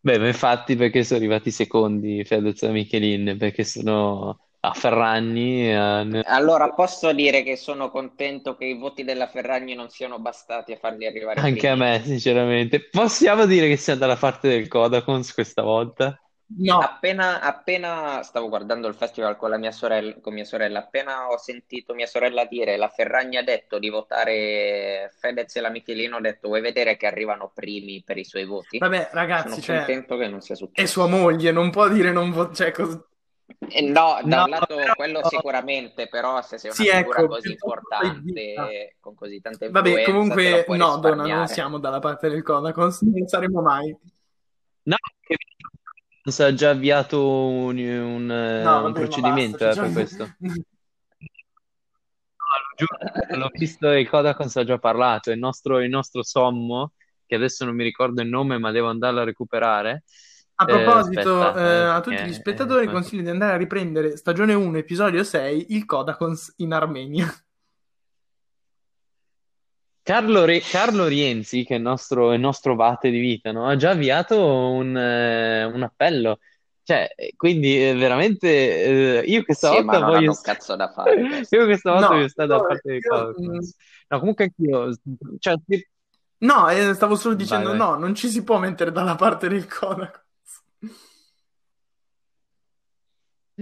Beh, 0.00 0.26
infatti 0.26 0.74
perché 0.74 1.04
sono 1.04 1.20
arrivati 1.20 1.52
secondi 1.52 2.24
Fedez 2.24 2.60
e 2.64 2.70
Michelin? 2.70 3.36
Perché 3.38 3.62
sono 3.62 4.40
a 4.64 4.72
Ferragni, 4.74 5.70
eh, 5.70 6.22
Allora, 6.24 6.72
posso 6.72 7.12
dire 7.12 7.44
che 7.44 7.54
sono 7.56 7.88
contento 7.88 8.56
che 8.56 8.64
i 8.64 8.76
voti 8.76 9.04
della 9.04 9.28
Ferragni 9.28 9.74
non 9.76 9.88
siano 9.88 10.18
bastati 10.18 10.72
a 10.72 10.76
farli 10.76 11.06
arrivare 11.06 11.40
anche 11.44 11.68
a 11.68 11.76
me, 11.76 12.02
sinceramente. 12.04 12.88
Possiamo 12.88 13.46
dire 13.46 13.68
che 13.68 13.76
siamo 13.76 14.00
dalla 14.00 14.16
parte 14.16 14.48
del 14.48 14.68
Codacons 14.68 15.32
questa 15.34 15.62
volta? 15.62 16.18
No, 16.54 16.78
Appena, 16.80 17.40
appena 17.40 18.22
stavo 18.22 18.48
guardando 18.50 18.86
il 18.86 18.94
festival 18.94 19.36
con 19.38 19.48
la 19.48 19.56
mia 19.56 19.72
sorella, 19.72 20.20
con 20.20 20.34
mia 20.34 20.44
sorella, 20.44 20.80
appena 20.80 21.28
ho 21.30 21.38
sentito 21.38 21.94
mia 21.94 22.06
sorella 22.06 22.44
dire 22.44 22.76
la 22.76 22.88
Ferragni 22.90 23.38
ha 23.38 23.42
detto 23.42 23.78
di 23.78 23.88
votare 23.88 25.10
Fedez 25.18 25.56
e 25.56 25.60
la 25.62 25.70
Michelino, 25.70 26.16
ho 26.16 26.20
detto 26.20 26.48
vuoi 26.48 26.60
vedere 26.60 26.96
che 26.98 27.06
arrivano 27.06 27.50
primi 27.54 28.02
per 28.04 28.18
i 28.18 28.24
suoi 28.24 28.44
voti? 28.44 28.86
vabbè, 28.86 29.10
Sono 29.32 29.60
ragazzi, 29.62 29.62
cioè, 29.62 29.78
contento 29.78 30.16
che 30.18 30.28
non 30.28 30.42
sia 30.42 30.54
è 30.70 30.84
successo. 30.84 30.86
sua 30.86 31.06
moglie, 31.06 31.52
non 31.52 31.70
può 31.70 31.88
dire 31.88 32.12
non 32.12 32.30
votare. 32.30 32.54
Cioè, 32.54 32.72
cos- 32.72 33.00
no, 33.82 34.18
da 34.24 34.36
No, 34.36 34.44
un 34.44 34.50
lato 34.50 34.74
però- 34.76 34.94
quello 34.94 35.24
sicuramente, 35.28 36.08
però 36.08 36.40
se 36.42 36.58
sei 36.58 36.70
una 36.70 36.82
Sì, 36.82 36.88
figura 36.88 37.18
ecco, 37.20 37.28
così 37.28 37.50
importante, 37.52 38.96
con 39.00 39.14
così 39.14 39.40
tanta 39.40 39.68
Vabbè, 39.70 40.02
comunque, 40.04 40.64
no, 40.68 40.96
Donna, 40.98 41.26
non 41.26 41.46
siamo 41.48 41.78
dalla 41.78 41.98
parte 41.98 42.28
del 42.28 42.42
Codacons, 42.42 43.02
non 43.02 43.26
saremo 43.26 43.60
mai. 43.60 43.96
No, 44.84 44.96
che 45.20 45.36
ha 46.44 46.54
già 46.54 46.70
avviato 46.70 47.24
un, 47.26 47.78
un, 47.78 48.30
eh, 48.30 48.62
No, 48.62 48.76
un 48.76 48.82
vabbè, 48.82 48.98
procedimento 49.00 49.64
basta. 49.64 49.70
eh, 49.70 49.74
cioè, 49.74 49.84
per 49.84 49.92
questo. 49.92 50.28
No, 53.30 53.38
l'ho 53.38 53.50
visto 53.52 53.90
il 53.92 54.08
Codacons 54.08 54.56
ha 54.56 54.64
già 54.64 54.78
parlato. 54.78 55.30
Il 55.30 55.38
nostro, 55.38 55.80
il 55.80 55.88
nostro 55.88 56.22
sommo, 56.22 56.92
che 57.26 57.34
adesso 57.36 57.64
non 57.64 57.74
mi 57.74 57.84
ricordo 57.84 58.20
il 58.22 58.28
nome, 58.28 58.58
ma 58.58 58.70
devo 58.70 58.88
andarlo 58.88 59.20
a 59.20 59.24
recuperare. 59.24 60.02
A 60.62 60.66
Eh, 60.66 60.72
proposito, 60.82 61.40
aspetta, 61.40 61.58
eh, 61.58 61.60
eh, 61.60 61.84
a 61.88 62.00
tutti 62.00 62.24
gli 62.24 62.28
eh, 62.28 62.32
spettatori 62.32 62.86
consiglio 62.88 63.22
di 63.22 63.30
andare 63.30 63.52
a 63.54 63.56
riprendere 63.56 64.16
stagione 64.16 64.54
1, 64.54 64.78
episodio 64.78 65.24
6, 65.24 65.66
il 65.74 65.84
Codacons 65.84 66.54
in 66.58 66.72
Armenia. 66.72 67.26
Carlo, 70.04 70.44
Re- 70.44 70.60
Carlo 70.60 71.06
Rienzi, 71.06 71.64
che 71.64 71.74
è 71.74 71.76
il 71.76 71.82
nostro, 71.82 72.32
il 72.32 72.40
nostro 72.40 72.74
vate 72.74 73.10
di 73.10 73.20
vita, 73.20 73.52
no? 73.52 73.68
Ha 73.68 73.76
già 73.76 73.90
avviato 73.90 74.36
un, 74.70 74.96
eh, 74.96 75.64
un 75.64 75.82
appello. 75.82 76.38
Cioè, 76.82 77.08
quindi 77.36 77.88
eh, 77.88 77.94
veramente 77.94 79.20
eh, 79.20 79.24
io 79.24 79.44
questa 79.44 79.68
Sì, 79.68 79.80
ma 79.82 79.92
volta 79.92 79.98
non 80.00 80.10
voglio 80.10 80.30
un 80.32 80.40
cazzo 80.40 80.74
da 80.74 80.90
fare 80.90 81.20
io 81.48 81.64
questa 81.66 81.92
volta 81.92 82.06
No, 82.06 82.16
voglio 82.16 82.28
stare 82.28 82.48
no, 82.48 82.60
parte 82.66 82.90
del 82.90 83.00
io, 83.00 83.08
Codacons. 83.08 83.76
No, 84.08 84.18
comunque 84.18 84.44
anch'io, 84.44 84.92
cioè, 85.38 85.54
sì, 85.64 85.86
No, 86.38 86.68
eh, 86.68 86.94
stavo 86.94 87.14
solo 87.16 87.34
vai, 87.36 87.38
dicendo 87.44 87.68
vai. 87.68 87.78
no, 87.78 87.94
non 87.96 88.14
ci 88.14 88.28
si 88.28 88.42
può 88.42 88.58
mettere 88.58 88.90
dalla 88.90 89.14
parte 89.14 89.48
del 89.48 89.66
Codacons. 89.68 90.20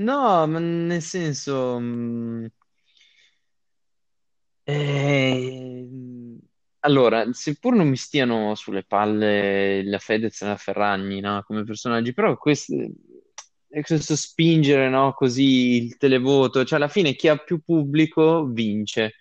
No, 0.01 0.47
ma 0.49 0.59
nel 0.59 1.01
senso, 1.03 1.79
mh, 1.79 2.49
eh, 4.65 5.89
allora, 6.81 7.31
seppur 7.33 7.75
non 7.75 7.89
mi 7.89 7.97
stiano 7.97 8.55
sulle 8.55 8.85
palle 8.85 9.83
la 9.85 9.99
Fedez 9.99 10.41
e 10.43 10.47
la 10.47 10.57
Ferragni, 10.57 11.21
no, 11.21 11.43
come 11.47 11.65
personaggi, 11.65 12.15
però 12.15 12.37
questo, 12.39 12.75
questo 13.69 14.17
spingere, 14.17 14.89
no, 14.89 15.13
così 15.13 15.77
il 15.85 15.97
televoto, 15.99 16.65
cioè 16.65 16.79
alla 16.79 16.89
fine 16.89 17.15
chi 17.15 17.29
ha 17.29 17.37
più 17.37 17.61
pubblico 17.63 18.47
vince. 18.47 19.15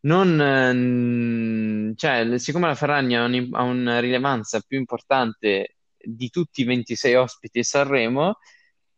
Non, 0.00 0.38
ehm, 0.40 1.94
cioè, 1.96 2.38
siccome 2.38 2.66
la 2.66 2.74
Ferragni 2.74 3.16
ha, 3.16 3.24
un- 3.24 3.48
ha 3.52 3.62
una 3.62 3.98
rilevanza 4.00 4.60
più 4.60 4.78
importante 4.78 5.76
di 5.96 6.28
tutti 6.28 6.60
i 6.60 6.64
26 6.64 7.14
ospiti 7.14 7.60
a 7.60 7.62
Sanremo, 7.64 8.38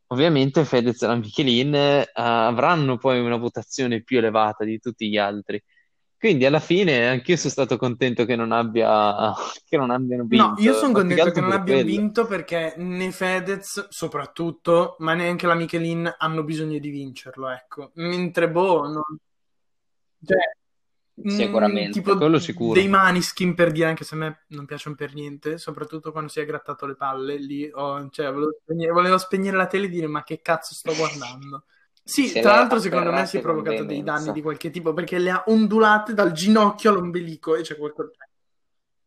ovviamente 0.09 0.65
Fedez 0.65 1.03
e 1.03 1.07
la 1.07 1.17
Michelin 1.17 1.75
eh, 1.75 2.11
avranno 2.15 2.97
poi 2.99 3.21
una 3.21 3.37
votazione 3.37 4.03
più 4.03 4.19
elevata 4.19 4.65
di 4.65 4.79
tutti 4.79 5.09
gli 5.09 5.17
altri. 5.17 5.63
Quindi 6.19 6.47
alla 6.47 6.61
fine 6.61 7.09
anch'io 7.09 7.37
sono 7.37 7.53
stato 7.53 7.77
contento 7.77 8.25
che 8.25 8.37
non 8.37 8.51
abbia, 8.51 9.33
che 9.69 9.77
non 9.77 9.91
abbiano 9.91 10.27
No, 10.29 10.37
io 10.37 10.55
vinto, 10.55 10.73
sono 10.73 10.93
contento 10.93 11.31
che 11.31 11.41
non 11.41 11.53
abbiano 11.53 11.83
vinto 11.83 12.27
perché 12.27 12.75
né 12.79 13.11
Fedez, 13.13 13.89
soprattutto, 13.91 14.97
ma 15.01 15.15
neanche 15.15 15.47
la 15.47 15.55
Michelin 15.55 16.13
hanno 16.19 16.43
bisogno 16.43 16.79
di 16.79 16.89
vincerlo, 16.89 17.49
ecco. 17.51 17.91
Mentre 17.95 18.51
boh, 18.51 18.89
non- 18.89 19.19
cioè, 20.25 20.39
Sicuramente. 21.25 22.01
tipo 22.01 22.17
Quello 22.17 22.39
sicuro. 22.39 22.75
dei 22.79 22.89
Maniskin 22.89 23.55
per 23.55 23.73
dire, 23.73 23.87
anche 23.89 24.05
se 24.05 24.15
a 24.15 24.19
me 24.19 24.45
non 24.49 24.67
piacciono 24.67 24.95
per 24.95 25.15
niente, 25.15 25.57
soprattutto 25.59 26.13
quando 26.13 26.31
si 26.31 26.41
è 26.41 26.45
grattato 26.45 26.85
le 26.87 26.95
palle 26.95 27.37
lì, 27.39 27.69
ho- 27.73 28.09
cioè, 28.11 28.31
volevo 28.33 28.55
spegnere, 28.63 28.93
volevo 28.93 29.19
spegnere 29.19 29.57
la 29.57 29.67
tele 29.67 29.87
e 29.87 29.89
dire 29.89 30.07
ma 30.07 30.23
che 30.23 30.41
cazzo 30.43 30.75
sto 30.75 30.95
guardando? 30.95 31.65
Sì, 32.07 32.29
Se 32.29 32.41
tra 32.41 32.53
l'altro 32.55 32.79
secondo 32.79 33.11
me 33.11 33.27
si 33.27 33.39
è 33.39 33.41
provocato 33.41 33.83
dei 33.83 34.05
danni 34.05 34.31
di 34.31 34.41
qualche 34.41 34.71
tipo 34.71 34.93
perché 34.93 35.19
le 35.19 35.31
ha 35.31 35.43
ondulate 35.49 36.15
dal 36.15 36.31
ginocchio 36.31 36.91
all'ombelico 36.91 37.57
e 37.57 37.63
c'è 37.63 37.77
qualcosa... 37.77 38.11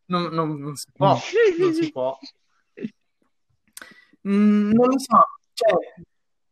Non, 0.08 0.24
non- 0.34 0.58
non 0.60 0.76
si 0.76 0.88
può, 0.92 1.18
non 1.60 1.74
si 1.74 1.92
può. 1.92 2.18
Mm, 4.28 4.72
non 4.74 4.88
lo 4.90 5.00
so, 5.00 5.18
cioè, 5.54 5.72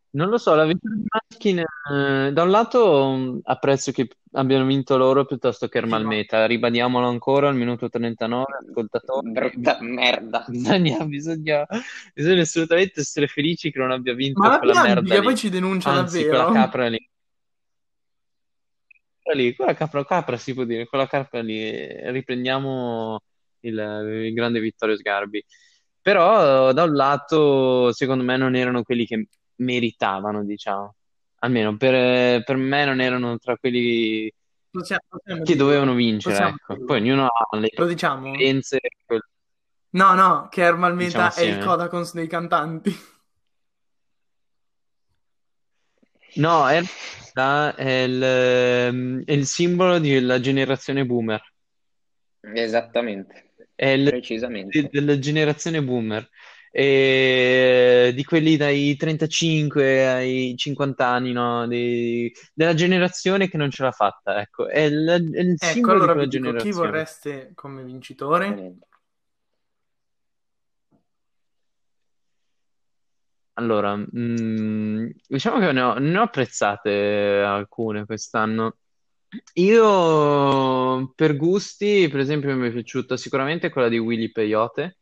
Non 0.10 0.30
lo 0.30 0.38
so, 0.38 0.56
la 0.56 0.66
vittoria 0.66 0.98
di 0.98 1.06
Maneskin, 1.08 1.60
eh, 1.60 2.32
da 2.32 2.44
un 2.44 2.50
lato 2.50 3.10
mh, 3.12 3.40
apprezzo 3.44 3.92
che 3.92 4.08
abbiano 4.32 4.66
vinto 4.66 4.98
loro 4.98 5.26
piuttosto 5.26 5.68
che 5.68 5.80
sì, 5.80 5.86
ma 5.86 5.98
Ermalmeta, 5.98 6.46
ribadiamolo 6.46 7.08
ancora 7.08 7.50
al 7.50 7.56
minuto 7.56 7.90
39, 7.90 8.46
ascoltatori, 8.68 9.32
Brutta 9.32 9.78
merda. 9.82 10.46
bisogna, 10.50 11.06
bisogna, 11.06 11.66
bisogna 12.14 12.42
assolutamente 12.42 13.02
essere 13.02 13.28
felici 13.28 13.72
che 13.72 13.80
non 13.80 13.92
abbia 13.92 14.14
vinto 14.14 14.40
ma 14.40 14.50
la 14.50 14.58
quella 14.60 14.82
merda 14.82 15.02
Bianchi 15.02 15.24
poi 15.24 15.34
lì, 15.34 15.40
ci 15.40 15.50
denuncia 15.50 15.90
anzi 15.92 16.26
quella 16.26 16.46
davvero? 16.46 16.66
capra 16.66 16.88
lì, 16.88 17.10
quella 19.22 19.42
lì, 19.42 19.56
quella 19.56 19.74
capra, 19.74 20.06
capra 20.06 20.38
si 20.38 20.54
può 20.54 20.64
dire, 20.64 20.88
quella 20.88 21.08
capra 21.08 21.42
lì, 21.42 22.12
riprendiamo 22.12 23.20
il, 23.62 24.24
il 24.26 24.34
grande 24.34 24.60
Vittorio 24.60 24.96
Sgarbi. 24.96 25.44
Però 26.02 26.72
da 26.72 26.84
un 26.84 26.94
lato, 26.94 27.92
secondo 27.92 28.24
me, 28.24 28.38
non 28.38 28.56
erano 28.56 28.84
quelli 28.84 29.06
che 29.06 29.28
meritavano, 29.58 30.44
diciamo. 30.44 30.96
Almeno 31.40 31.78
per, 31.78 32.44
per 32.44 32.56
me 32.56 32.86
non 32.86 33.00
erano 33.00 33.38
tra 33.38 33.56
quelli 33.58 34.32
possiamo, 34.70 35.02
possiamo 35.08 35.44
che 35.44 35.56
dovevano 35.56 35.94
vincere, 35.94 36.34
Possiamo 36.36 36.56
ecco. 36.56 36.86
Poi 36.86 37.00
ognuno 37.00 37.28
ha 37.28 37.58
le 37.58 37.70
Lo 37.76 37.86
diciamo? 37.86 38.32
preferenze. 38.32 38.80
quel- 39.06 39.22
No, 39.90 40.14
no, 40.16 40.48
che 40.50 40.62
Ermal 40.64 40.96
Meta 40.96 41.28
Diciamo 41.28 41.48
è 41.48 41.58
il. 41.58 41.64
Kodakons 41.64 42.14
dei 42.14 42.28
cantanti. 42.28 42.96
No, 46.36 46.68
è, 46.70 46.82
è 47.76 47.90
il, 48.04 48.22
è 49.26 49.32
il 49.32 49.46
simbolo 49.46 50.00
della 50.00 50.40
generazione 50.40 51.06
boomer. 51.06 51.42
Esattamente, 52.54 53.54
È 53.74 53.88
il, 53.88 54.10
precisamente. 54.10 54.82
de- 54.82 54.90
della 54.92 55.18
generazione 55.20 55.84
boomer. 55.84 56.30
E 56.72 58.12
di 58.16 58.24
quelli 58.24 58.58
dai 58.58 58.96
35 58.96 60.08
ai 60.08 60.56
50 60.58 61.08
anni, 61.08 61.32
no? 61.32 61.68
Di- 61.68 62.32
della 62.54 62.74
generazione 62.74 63.48
che 63.50 63.58
non 63.58 63.72
ce 63.72 63.84
l'ha 63.84 63.92
fatta, 63.92 64.40
ecco. 64.42 64.68
È 64.68 64.80
il, 64.80 65.06
è 65.34 65.40
il 65.42 65.56
Ecco, 65.60 65.66
simbolo 65.72 66.00
di 66.00 66.06
allora 66.06 66.12
quella 66.12 66.26
vi 66.26 66.30
dico, 66.30 66.54
chi 66.56 66.72
generazione. 66.72 66.72
vorreste 66.72 67.52
come 67.56 67.84
vincitore? 67.84 68.78
Allora, 73.54 73.96
mm, 73.98 75.10
diciamo 75.28 75.60
che 75.60 75.72
ne 75.72 75.82
ho, 75.82 75.98
ne 75.98 76.18
ho 76.20 76.22
apprezzate 76.24 77.42
alcune 77.44 78.06
quest'anno. 78.06 78.78
Io, 79.56 81.14
per 81.16 81.36
gusti, 81.36 82.08
per 82.10 82.20
esempio, 82.20 82.56
mi 82.56 82.68
è 82.70 82.72
piaciuta 82.72 83.18
sicuramente 83.18 83.70
quella 83.72 83.90
di 83.90 83.98
Willy 83.98 84.32
Peyote, 84.32 85.00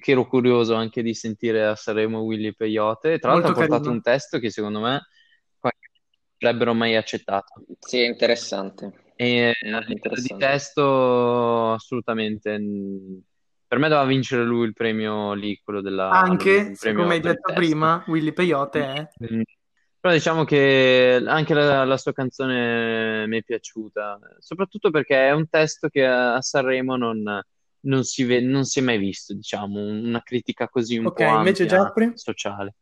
che 0.00 0.10
ero 0.12 0.26
curioso 0.26 0.74
anche 0.74 1.02
di 1.02 1.14
sentire 1.14 1.64
a 1.66 1.74
Sanremo 1.76 2.20
Willy 2.20 2.54
Peyote. 2.54 3.18
Tra 3.18 3.32
l'altro 3.32 3.50
ha 3.50 3.54
portato 3.54 3.90
carino. 3.90 3.90
un 3.90 4.02
testo 4.02 4.38
che 4.38 4.50
secondo 4.50 4.80
me 4.80 4.90
non 5.60 5.72
avrebbero 6.38 6.74
mai 6.74 6.96
accettato. 6.96 7.64
Sì, 7.80 8.00
è 8.00 8.06
interessante, 8.06 9.14
E 9.16 9.52
molto 9.62 9.88
livello 9.88 10.20
di 10.20 10.30
interessante. 10.30 10.46
testo, 10.46 11.72
assolutamente. 11.72 12.58
mm, 12.58 13.18
Per 13.66 13.78
me 13.78 13.88
doveva 13.88 14.06
vincere 14.06 14.44
lui 14.44 14.66
il 14.66 14.72
premio 14.74 15.32
lì, 15.34 15.60
quello 15.62 15.80
della, 15.80 16.08
Anche 16.10 16.74
se, 16.74 16.92
come 16.92 17.14
hai 17.14 17.20
detto 17.20 17.52
testo. 17.52 17.52
prima, 17.52 18.04
Willy 18.06 18.32
Peyote 18.32 18.80
è... 18.84 19.08
Mm. 19.32 19.42
Però 20.00 20.12
diciamo 20.14 20.44
che 20.44 21.22
anche 21.24 21.54
la, 21.54 21.84
la 21.84 21.96
sua 21.96 22.12
canzone 22.12 23.24
mi 23.28 23.38
è 23.38 23.42
piaciuta, 23.44 24.18
soprattutto 24.40 24.90
perché 24.90 25.28
è 25.28 25.30
un 25.32 25.48
testo 25.48 25.88
che 25.88 26.04
a 26.04 26.40
Sanremo 26.42 26.96
non, 26.96 27.40
non 27.82 28.04
si 28.04 28.24
ve- 28.24 28.40
non 28.40 28.64
si 28.64 28.78
è 28.80 28.82
mai 28.82 28.98
visto, 28.98 29.34
diciamo, 29.34 29.80
una 29.80 30.22
critica 30.22 30.68
così 30.68 30.96
un 30.98 31.10
Ok, 31.10 31.20
po' 31.20 31.34
invece 31.34 31.66
ampia, 31.66 31.66
Giappri? 31.66 32.12
sociale. 32.14 32.74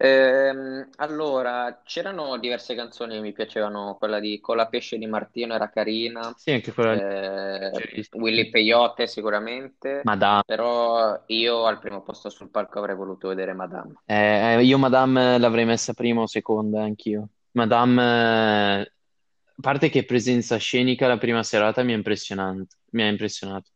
Ehm, 0.00 0.88
allora, 0.96 1.82
c'erano 1.84 2.38
diverse 2.38 2.74
canzoni 2.74 3.14
che 3.14 3.20
mi 3.20 3.32
piacevano, 3.32 3.96
quella 3.98 4.20
di 4.20 4.38
Colapesce 4.40 4.96
di 4.98 5.06
Martino 5.06 5.54
era 5.54 5.68
carina, 5.70 6.36
Sì, 6.36 6.52
anche 6.52 6.72
quella 6.72 6.92
eh. 6.92 8.08
Willy 8.12 8.48
Peyote 8.50 9.06
sicuramente, 9.06 10.04
Madame. 10.04 10.42
però 10.44 11.22
io 11.26 11.64
al 11.66 11.78
primo 11.80 12.02
posto 12.02 12.30
sul 12.30 12.50
palco 12.50 12.78
avrei 12.78 12.94
voluto 12.96 13.28
vedere 13.28 13.52
Madame. 13.54 13.94
Eh, 14.06 14.62
io 14.64 14.78
Madame 14.78 15.38
l'avrei 15.38 15.64
messa 15.66 15.92
prima 15.92 16.22
o 16.22 16.26
seconda, 16.26 16.82
anch'io. 16.82 17.28
Madame, 17.52 18.80
eh, 18.82 18.92
parte 19.60 19.88
che 19.88 20.04
presenza 20.04 20.56
scenica 20.56 21.06
la 21.06 21.18
prima 21.18 21.42
serata 21.42 21.82
mi 21.82 21.92
ha 21.92 21.96
impressionante, 21.96 22.76
mi 22.90 23.02
ha 23.02 23.08
impressionato. 23.08 23.70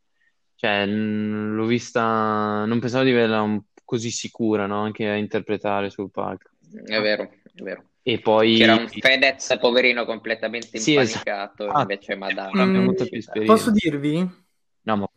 Cioè, 0.55 0.87
mh, 0.87 1.55
l'ho 1.55 1.67
vista, 1.67 2.65
non 2.65 2.79
pensavo 2.81 3.05
di 3.05 3.13
vederla 3.13 3.43
un- 3.43 3.63
così 3.85 4.11
sicura, 4.11 4.67
no? 4.67 4.81
Anche 4.83 5.09
a 5.09 5.17
interpretare 5.17 5.91
sul 5.91 6.11
palco. 6.11 6.51
È 6.85 7.01
vero, 7.01 7.25
è 7.55 7.63
vero. 7.63 7.89
E 8.05 8.21
poi, 8.21 8.49
C'era 8.51 8.75
un 8.75 8.89
Fedez 8.89 9.57
poverino 9.61 10.05
completamente 10.05 10.77
sì, 10.77 10.97
esatto. 10.97 11.31
impanicato, 11.31 11.67
Ah, 11.67 11.87
invece 11.87 12.15
mi 12.17 12.79
è 12.79 12.81
Mm, 12.81 12.83
molto 12.83 13.07
più 13.07 13.19
riuscita. 13.19 13.41
posso 13.43 13.71
esperienza. 13.71 13.73
dirvi? 13.73 14.29
No, 14.85 14.97
ma 14.97 15.09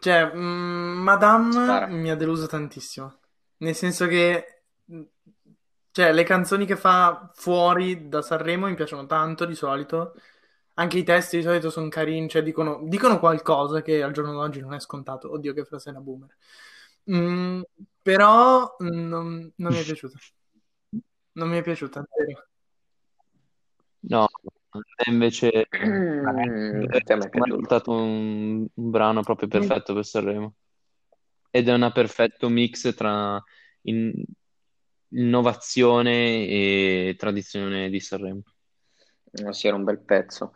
Cioè, 0.00 0.32
mm, 0.34 1.02
Madame 1.02 1.50
Spara. 1.50 1.88
mi 1.88 2.10
ha 2.10 2.14
deluso 2.16 2.46
tantissimo. 2.46 3.20
Nel 3.58 3.74
senso 3.74 4.06
che, 4.06 4.55
cioè, 5.96 6.12
le 6.12 6.24
canzoni 6.24 6.66
che 6.66 6.76
fa 6.76 7.30
fuori 7.34 8.08
da 8.08 8.20
Sanremo 8.20 8.66
mi 8.66 8.74
piacciono 8.74 9.06
tanto 9.06 9.46
di 9.46 9.54
solito. 9.54 10.12
Anche 10.74 10.98
i 10.98 11.02
testi 11.04 11.38
di 11.38 11.42
solito 11.42 11.70
sono 11.70 11.88
carini, 11.88 12.28
cioè 12.28 12.42
dicono, 12.42 12.80
dicono 12.84 13.18
qualcosa 13.18 13.80
che 13.80 14.02
al 14.02 14.12
giorno 14.12 14.32
d'oggi 14.32 14.60
non 14.60 14.74
è 14.74 14.80
scontato. 14.80 15.32
Oddio, 15.32 15.54
che 15.54 15.64
frase 15.64 15.92
da 15.92 16.00
boomer. 16.00 16.36
Mm, 17.10 17.62
però 18.02 18.76
non, 18.80 19.50
non 19.56 19.72
mi 19.72 19.78
è 19.80 19.84
piaciuta. 19.84 20.18
Non 21.32 21.48
mi 21.48 21.56
è 21.58 21.62
piaciuta, 21.62 22.04
davvero. 22.06 22.46
no, 24.00 24.26
invece 25.08 25.68
Mm, 25.82 26.86
a 26.92 27.00
te 27.00 27.16
mi 27.16 27.26
è 27.26 27.30
secondo 27.30 27.38
me 27.38 27.44
è 27.44 27.44
piaciuto. 27.48 27.50
risultato 27.50 27.92
un, 27.92 28.66
un 28.74 28.90
brano 28.90 29.22
proprio 29.22 29.48
perfetto 29.48 29.94
per 29.94 30.04
Sanremo. 30.04 30.54
Ed 31.50 31.68
è 31.68 31.72
un 31.72 31.90
perfetto 31.94 32.48
mix 32.48 32.94
tra 32.94 33.42
in- 33.82 34.12
innovazione 35.16 36.46
e 36.46 37.14
tradizione 37.18 37.88
di 37.90 38.00
Sanremo. 38.00 38.42
Eh, 39.32 39.52
Sì, 39.52 39.66
era 39.66 39.76
un 39.76 39.84
bel 39.84 40.00
pezzo. 40.00 40.52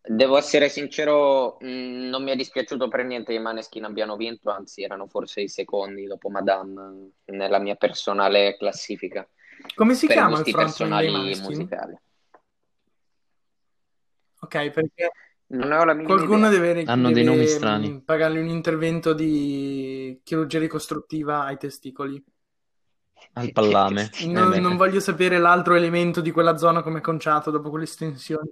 Devo 0.00 0.38
essere 0.38 0.68
sincero, 0.70 1.58
mh, 1.60 2.08
non 2.08 2.22
mi 2.22 2.30
è 2.30 2.36
dispiaciuto 2.36 2.88
per 2.88 3.04
niente 3.04 3.32
che 3.32 3.38
i 3.38 3.42
Maneskin 3.42 3.84
abbiano 3.84 4.16
vinto, 4.16 4.50
anzi 4.50 4.82
erano 4.82 5.06
forse 5.06 5.42
i 5.42 5.48
secondi 5.48 6.06
dopo 6.06 6.30
Madame 6.30 7.10
nella 7.26 7.58
mia 7.58 7.74
personale 7.74 8.56
classifica, 8.56 9.28
Come 9.74 9.94
si 9.94 10.06
per 10.06 10.16
chiama 10.16 10.38
il 10.38 10.54
personali 10.54 11.10
Maneskin? 11.10 11.56
musicali. 11.58 11.98
Ok, 14.40 14.70
perché 14.70 15.10
Non 15.48 15.68
ne 15.68 15.76
ho 15.76 15.84
la 15.84 15.94
minima 15.94 16.14
qualcuno 16.14 16.48
idea. 16.48 16.50
deve, 16.50 16.82
Hanno 16.90 17.10
dei 17.10 17.24
nomi 17.24 17.44
deve, 17.44 17.46
strani. 17.46 17.88
mm, 17.90 17.98
pagargli 17.98 18.38
un 18.38 18.48
intervento 18.48 19.12
di 19.12 20.20
chirurgia 20.22 20.58
ricostruttiva 20.58 21.44
ai 21.44 21.58
testicoli. 21.58 22.22
Al 23.34 23.52
pallame. 23.52 24.10
Eh 24.20 24.26
Non, 24.26 24.50
non 24.60 24.76
voglio 24.76 25.00
sapere 25.00 25.38
l'altro 25.38 25.74
elemento 25.74 26.20
di 26.20 26.30
quella 26.30 26.56
zona 26.56 26.82
come 26.82 26.98
è 26.98 27.02
conciato 27.02 27.50
dopo 27.50 27.70
quelle 27.70 27.84
estensioni. 27.84 28.50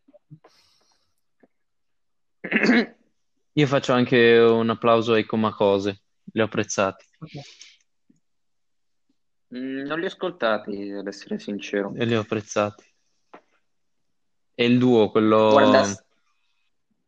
io 3.52 3.66
faccio 3.66 3.92
anche 3.92 4.38
un 4.38 4.70
applauso 4.70 5.14
ai 5.14 5.24
Comacose, 5.24 6.02
li 6.32 6.40
ho 6.40 6.44
apprezzati. 6.44 7.04
Ok. 7.18 7.30
Mm, 9.56 9.86
Non 9.86 9.98
li 9.98 10.04
ho 10.04 10.08
ascoltati, 10.08 10.90
ad 10.90 11.06
essere 11.06 11.38
sincero. 11.38 11.92
E 11.96 12.04
li 12.04 12.16
ho 12.16 12.20
apprezzati. 12.20 12.84
E 14.54 14.64
il 14.64 14.78
duo, 14.78 15.10
quello... 15.10 15.50
Guarda, 15.50 16.04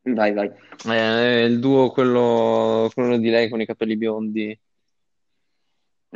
vai, 0.02 0.32
vai. 0.32 0.50
eh, 0.86 1.44
il 1.44 1.58
duo, 1.58 1.90
quello, 1.90 2.90
quello 2.92 3.16
di 3.16 3.30
lei 3.30 3.48
con 3.48 3.60
i 3.60 3.66
capelli 3.66 3.96
biondi. 3.96 4.58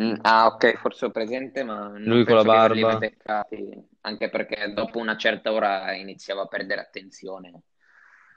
Mm, 0.01 0.15
Ah, 0.23 0.47
ok, 0.47 0.77
forse 0.79 1.05
ho 1.07 1.11
presente, 1.11 1.63
ma 1.65 1.89
non 1.89 2.01
Lui 2.11 2.25
con 2.25 2.37
la 2.37 2.43
penso 2.43 2.75
barba. 2.75 2.99
beccati, 2.99 3.89
anche 4.03 4.31
perché 4.31 4.73
dopo 4.73 4.99
una 4.99 5.17
certa 5.17 5.53
ora 5.53 5.93
iniziavo 5.95 6.41
a 6.43 6.47
perdere 6.47 6.81
attenzione. 6.81 7.63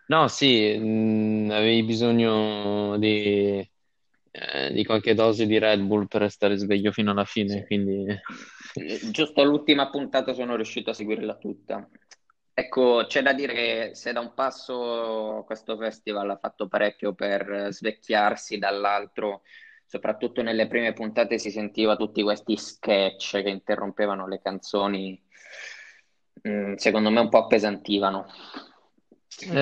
No, 0.07 0.27
sì, 0.27 0.77
mh, 0.77 1.49
avevi 1.51 1.83
bisogno 1.83 2.95
di, 2.99 3.67
eh, 4.31 4.71
di 4.71 4.85
qualche 4.85 5.15
dose 5.15 5.47
di 5.47 5.57
Red 5.57 5.81
Bull 5.81 6.05
per 6.07 6.21
restare 6.21 6.57
sveglio 6.57 6.91
fino 6.91 7.09
alla 7.11 7.25
fine, 7.25 7.53
Sì. 7.53 7.65
quindi... 7.65 8.05
Eh, 8.73 8.99
Giusto 9.11 9.43
l'ultima 9.43 9.89
puntata 9.89 10.33
sono 10.33 10.55
riuscito 10.55 10.89
a 10.89 10.93
seguirla 10.93 11.37
tutta. 11.37 11.87
Ecco, 12.53 13.05
c'è 13.07 13.21
da 13.21 13.33
dire 13.33 13.53
che 13.53 13.95
se 13.95 14.13
da 14.13 14.19
un 14.21 14.33
passo 14.33 15.43
questo 15.45 15.77
festival 15.77 16.29
ha 16.29 16.37
fatto 16.37 16.67
parecchio 16.67 17.13
per 17.13 17.67
svecchiarsi, 17.71 18.57
dall'altro, 18.57 19.43
soprattutto 19.85 20.41
nelle 20.41 20.67
prime 20.67 20.93
puntate, 20.93 21.37
si 21.39 21.51
sentiva 21.51 21.95
tutti 21.95 22.21
questi 22.23 22.57
sketch 22.57 23.41
che 23.41 23.49
interrompevano 23.49 24.27
le 24.27 24.41
canzoni, 24.41 25.21
mm, 26.47 26.75
secondo 26.75 27.09
me 27.09 27.19
un 27.19 27.29
po' 27.29 27.39
appesantivano. 27.43 28.25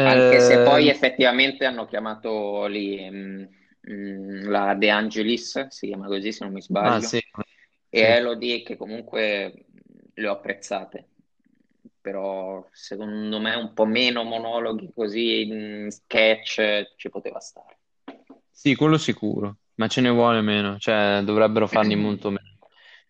Anche 0.02 0.40
se 0.40 0.62
poi 0.62 0.88
Eh, 0.88 0.90
effettivamente 0.90 1.66
hanno 1.66 1.86
chiamato 1.86 2.66
lì 2.68 3.10
mm, 3.10 3.44
mm, 3.90 4.50
la 4.50 4.74
De 4.76 4.90
Angelis, 4.90 5.68
si 5.68 5.88
chiama 5.88 6.08
così 6.08 6.32
se 6.32 6.44
non 6.44 6.54
mi 6.54 6.62
ah, 6.82 7.02
sbaglio, 7.02 7.02
sì, 7.02 7.20
e 7.90 8.00
sì. 8.00 8.06
Elodie 8.18 8.62
che 8.64 8.76
comunque 8.78 9.66
le 10.14 10.28
ho 10.28 10.34
apprezzate, 10.34 11.08
però 12.02 12.68
secondo 12.72 13.40
me 13.40 13.56
un 13.56 13.74
po' 13.74 13.86
meno 13.86 14.24
monologhi 14.24 14.92
così, 14.94 15.46
mm, 15.52 15.88
sketch 15.88 16.94
ci 16.98 17.10
poteva 17.10 17.40
stare. 17.40 17.80
Sì, 18.50 18.76
quello 18.76 18.98
sicuro, 18.98 19.58
ma 19.76 19.88
ce 19.88 20.02
ne 20.02 20.10
vuole 20.10 20.42
meno, 20.42 20.78
cioè 20.78 21.22
dovrebbero 21.24 21.68
farne 21.68 21.96
molto 21.98 22.30
meno. 22.30 22.52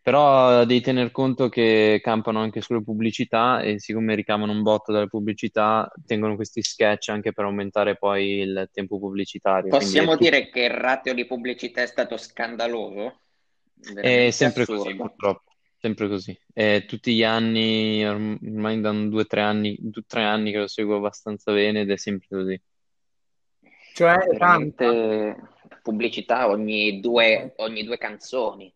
Però 0.02 0.66
devi 0.66 0.82
tener 0.82 1.12
conto 1.12 1.48
che 1.48 2.00
campano 2.04 2.40
anche 2.42 2.60
sulle 2.62 2.84
pubblicità 2.84 3.62
e 3.62 3.80
siccome 3.80 4.16
ricavano 4.16 4.52
un 4.52 4.62
botto 4.62 4.92
dalle 4.92 5.08
pubblicità, 5.08 5.90
tengono 6.06 6.36
questi 6.36 6.62
sketch 6.62 7.08
anche 7.10 7.32
per 7.32 7.46
aumentare 7.46 7.96
poi 7.98 8.40
il 8.40 8.70
tempo 8.74 9.00
pubblicitario. 9.00 9.74
Quindi 9.76 10.00
è 10.00 10.02
Possiamo 10.02 10.18
tutto... 10.18 10.24
dire 10.30 10.50
che 10.50 10.64
il 10.64 10.72
ratio 10.72 11.14
di 11.14 11.26
pubblicità 11.26 11.82
è 11.82 11.86
stato 11.88 12.18
scandaloso? 12.18 13.22
È 13.94 13.94
Veramente 13.94 14.32
sempre 14.32 14.66
così, 14.66 14.90
assurdo. 14.90 14.98
purtroppo. 14.98 15.52
sempre 15.78 16.08
così. 16.10 16.38
E 16.54 16.86
tutti 16.88 17.14
gli 17.16 17.24
anni, 17.24 18.06
ormai 18.06 18.82
da 18.82 18.92
due 18.92 19.22
o 19.22 19.26
tre 19.26 19.42
anni, 19.42 19.78
due, 19.80 20.04
tre 20.06 20.24
anni 20.24 20.52
che 20.52 20.58
lo 20.60 20.68
seguo 20.68 20.98
abbastanza 20.98 21.52
bene 21.54 21.82
ed 21.82 21.92
è 21.92 21.98
sempre 21.98 22.28
così. 22.30 22.62
Cioè, 23.94 24.18
Veramente 24.32 25.38
pubblicità 25.84 26.50
ogni 26.50 27.00
due, 27.00 27.54
ogni 27.58 27.84
due 27.84 27.98
canzoni. 28.00 28.74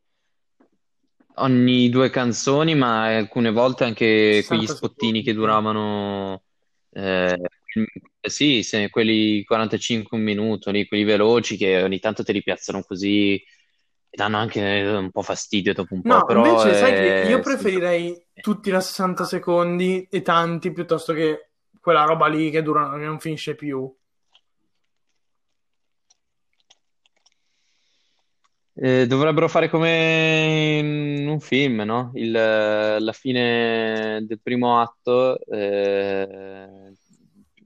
Ogni 1.39 1.89
due 1.89 2.09
canzoni, 2.09 2.75
ma 2.75 3.15
alcune 3.15 3.51
volte 3.51 3.85
anche 3.85 4.33
60 4.33 4.47
quegli 4.47 4.67
spottini 4.67 5.21
che 5.23 5.33
duravano, 5.33 6.43
eh, 6.91 7.39
sì, 8.19 8.61
se- 8.63 8.89
quelli 8.89 9.43
45 9.43 10.17
un 10.17 10.23
minuto, 10.23 10.69
lì, 10.71 10.87
quelli 10.87 11.03
veloci 11.03 11.55
che 11.55 11.81
ogni 11.81 11.99
tanto 11.99 12.23
te 12.23 12.33
li 12.33 12.43
piazzano 12.43 12.81
così 12.81 13.35
e 13.35 13.43
danno 14.09 14.37
anche 14.37 14.83
un 14.83 15.11
po' 15.11 15.21
fastidio 15.21 15.73
dopo 15.73 15.93
un 15.93 16.01
po', 16.01 16.09
No, 16.09 16.25
però 16.25 16.45
invece 16.45 16.75
sai 16.75 16.93
che 16.93 16.99
io 16.99 17.11
è 17.11 17.21
sempre... 17.21 17.41
preferirei 17.43 18.25
tutti 18.41 18.71
da 18.71 18.81
60 18.81 19.23
secondi 19.23 20.07
e 20.09 20.21
tanti 20.23 20.71
piuttosto 20.71 21.13
che 21.13 21.51
quella 21.79 22.03
roba 22.03 22.27
lì 22.27 22.49
che 22.49 22.63
dura, 22.63 22.89
che 22.97 23.05
non 23.05 23.19
finisce 23.19 23.55
più. 23.55 23.95
Eh, 28.79 29.07
dovrebbero 29.07 29.47
fare 29.47 29.69
come 29.69 30.77
in 30.79 31.27
un 31.27 31.39
film, 31.39 31.81
no? 31.81 32.11
Il, 32.13 32.31
la 32.31 33.11
fine 33.11 34.23
del 34.27 34.39
primo 34.39 34.79
atto, 34.79 35.39
eh, 35.45 36.93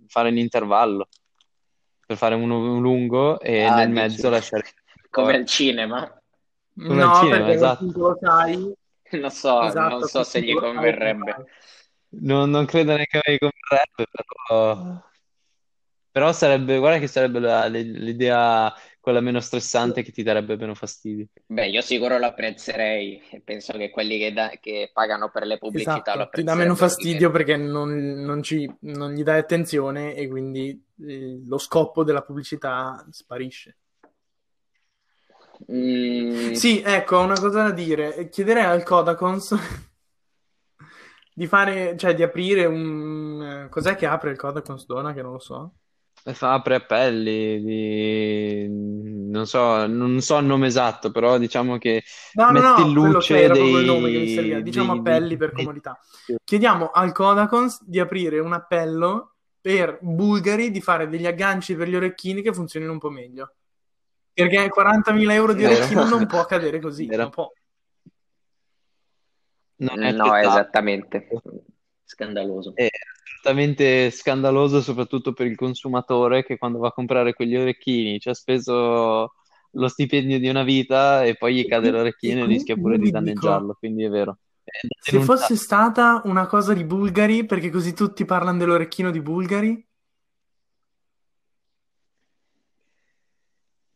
fare 0.08 0.30
un 0.30 0.38
intervallo 0.38 1.08
per 2.06 2.18
fare 2.18 2.36
uno 2.36 2.60
un 2.76 2.82
lungo 2.82 3.40
e 3.42 3.70
Ah, 3.70 3.70
nel 3.70 3.90
dici, 3.90 4.22
mezzo 4.22 4.30
lasciare 4.30 4.64
come 5.10 5.36
al 5.36 5.46
cinema. 5.46 6.22
come 6.86 7.02
al 7.04 7.12
No, 7.12 7.14
cinema, 7.14 7.46
perché 7.46 7.54
esatto. 7.54 7.84
appunto 7.84 8.00
lo 8.00 8.18
sai. 8.22 8.74
Non 9.12 9.30
so, 9.30 9.68
Esatto, 9.68 9.76
non 9.76 10.04
so 10.04 10.24
se 10.24 10.42
gli 10.42 10.54
lo 10.54 10.62
sai, 10.74 10.96
lo 10.98 11.16
converrebbe. 11.16 11.46
Non, 12.14 12.50
non 12.50 12.66
credo 12.66 12.92
neanche 12.94 13.18
a 13.18 13.22
me 13.26 13.38
converrebbe, 13.38 14.06
però, 14.12 15.02
però 16.12 16.32
sarebbe, 16.34 16.78
guarda 16.78 17.00
che 17.00 17.08
sarebbe 17.08 17.40
la- 17.40 17.68
l'idea 17.68 18.74
quella 19.02 19.20
meno 19.22 19.42
stressante 19.42 20.04
che 20.04 20.12
ti 20.14 20.24
darebbe 20.24 20.56
meno 20.58 20.76
fastidio. 20.76 21.28
Beh, 21.46 21.68
io 21.70 21.82
sicuro 21.82 22.18
lo 22.18 22.26
apprezzerei 22.26 23.22
penso 23.44 23.74
che 23.74 23.92
quelli 23.92 24.18
che, 24.18 24.34
da- 24.34 24.50
che 24.60 24.90
pagano 24.92 25.30
per 25.30 25.46
le 25.46 25.60
pubblicità 25.60 26.16
lo 26.16 26.24
Esatto, 26.24 26.32
ti 26.32 26.44
dà 26.44 26.54
meno 26.56 26.76
apprezzerebbero 26.76 26.96
di 26.96 27.06
fastidio 27.16 27.32
perché 27.32 27.56
non, 27.56 27.90
non 28.24 28.44
ci- 28.44 28.70
non 28.82 29.14
gli 29.14 29.24
dai 29.24 29.40
attenzione 29.40 30.16
e 30.16 30.28
quindi 30.28 30.82
eh, 31.02 31.42
lo 31.46 31.58
scopo 31.58 32.04
della 32.04 32.22
pubblicità 32.24 33.06
sparisce. 33.10 33.78
Mm, 35.70 36.54
Sì, 36.54 36.82
ecco, 36.82 37.18
ho 37.18 37.24
una 37.24 37.40
cosa 37.40 37.64
da 37.64 37.72
dire. 37.72 38.30
Chiederei 38.30 38.64
al 38.64 38.84
Kodakons 38.84 39.56
di 41.34 41.48
fare, 41.48 41.96
cioè 41.98 42.14
di 42.14 42.24
aprire 42.24 42.66
un... 42.66 43.68
Cos'è 43.70 43.96
che 43.96 44.06
apre 44.06 44.32
il 44.32 44.38
Kodakons 44.38 44.86
Dona? 44.86 45.14
Che 45.14 45.22
non 45.22 45.34
lo 45.34 45.40
so. 45.40 45.74
E 46.24 46.34
fa 46.36 46.54
apre 46.54 46.76
appelli 46.76 47.62
di... 47.64 48.68
non 49.30 49.48
so, 49.48 49.88
non 49.88 50.22
so 50.22 50.38
il 50.38 50.46
nome 50.46 50.68
esatto, 50.68 51.10
però 51.10 51.40
diciamo 51.40 51.80
che 51.80 52.04
No, 52.34 52.46
no, 52.46 52.52
mette 52.52 52.68
no, 52.68 52.88
in 52.88 52.94
quello 52.94 53.12
luce 53.14 53.34
che 53.34 53.42
era 53.44 53.54
proprio 53.54 53.80
il 53.80 53.86
nome 53.86 54.12
che 54.12 54.18
mi 54.18 54.26
dei, 54.26 54.34
serviva. 54.36 54.60
Diciamo 54.60 54.92
dei, 54.92 55.00
appelli 55.00 55.38
per 55.38 55.52
dei- 55.52 55.64
comodità. 55.64 56.00
Chiediamo 56.44 56.92
al 56.92 57.12
Kodakons 57.12 57.84
di 57.84 58.00
aprire 58.00 58.40
un 58.40 58.54
appello 58.54 59.34
per 59.60 59.98
bulgari 60.02 60.70
di 60.70 60.82
fare 60.82 61.08
degli 61.08 61.26
agganci 61.26 61.76
per 61.76 61.88
gli 61.88 61.96
orecchini 61.96 62.42
che 62.42 62.54
funzionino 62.54 62.92
un 62.92 63.00
po' 63.00 63.10
meglio. 63.10 63.56
Perché 64.34 64.70
40.000 64.70 65.32
euro 65.32 65.54
di 65.54 65.66
orecchino 65.66 66.06
non 66.06 66.26
può 66.26 66.40
accadere 66.40 66.80
così, 66.80 67.06
Vero. 67.06 67.24
non 67.24 67.32
può. 67.32 67.52
Non 69.78 70.04
è 70.04 70.12
no, 70.12 70.24
accettabile. 70.24 70.48
esattamente. 70.48 71.28
Scandaloso. 72.04 72.74
È 72.76 72.88
assolutamente 73.42 74.12
scandaloso, 74.12 74.82
soprattutto 74.82 75.34
per 75.34 75.48
il 75.48 75.56
consumatore 75.56 76.44
che 76.44 76.58
quando 76.58 76.78
va 76.80 76.90
a 76.90 76.92
comprare 76.92 77.34
quegli 77.34 77.56
orecchini 77.56 78.20
ci 78.20 78.30
ha 78.30 78.34
speso 78.34 79.34
lo 79.74 79.88
stipendio 79.88 80.38
di 80.38 80.48
una 80.48 80.64
vita 80.64 81.24
e 81.24 81.36
poi 81.36 81.56
gli 81.56 81.66
cade 81.66 81.92
l'orecchino 81.92 82.42
e 82.42 82.46
rischia 82.46 82.76
pure 82.76 83.00
di 83.00 83.10
danneggiarlo, 83.10 83.76
quindi 83.80 84.04
è 84.04 84.10
vero. 84.10 84.38
È 84.64 84.80
da 84.84 84.96
se 85.00 85.20
fosse 85.22 85.56
stata 85.56 86.22
una 86.26 86.46
cosa 86.46 86.74
di 86.74 86.84
bulgari, 86.84 87.46
perché 87.46 87.70
così 87.70 87.94
tutti 87.94 88.26
parlano 88.26 88.60
dell'orecchino 88.60 89.10
di 89.12 89.22
bulgari, 89.22 89.86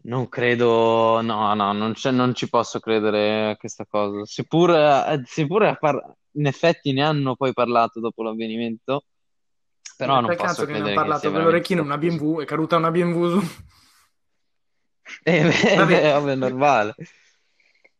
Non 0.06 0.30
credo, 0.30 1.20
no, 1.22 1.52
no, 1.56 1.74
non 1.74 1.94
c'è- 1.94 2.12
non 2.12 2.36
ci 2.36 2.48
posso 2.48 2.80
credere 2.80 3.50
a 3.52 3.56
questa 3.58 3.86
cosa. 3.88 4.24
Seppur, 4.24 4.70
eh, 4.70 5.22
seppur 5.26 5.78
par- 5.80 6.14
in 6.34 6.46
effetti 6.46 6.94
ne 6.94 7.02
hanno 7.02 7.36
poi 7.36 7.54
parlato 7.54 8.00
dopo 8.00 8.22
l'avvenimento, 8.22 9.06
però 9.98 10.20
non 10.20 10.30
che 10.30 10.36
posso 10.36 10.48
cazzo 10.48 10.66
che 10.66 10.74
ne 10.74 10.84
che 10.90 10.94
parlato 10.94 11.30
dell'orecchino, 11.30 11.82
una. 11.82 11.98
BMW, 11.98 12.42
è 12.42 12.46
caduta 12.46 12.78
una 12.78 12.92
BMW 12.92 13.40
su... 13.40 13.46
Eh, 15.24 15.42
beh, 15.44 15.76
Vabbè. 15.76 16.02
beh, 16.02 16.12
vabbè, 16.12 16.32
è 16.32 16.36
normale. 16.36 16.96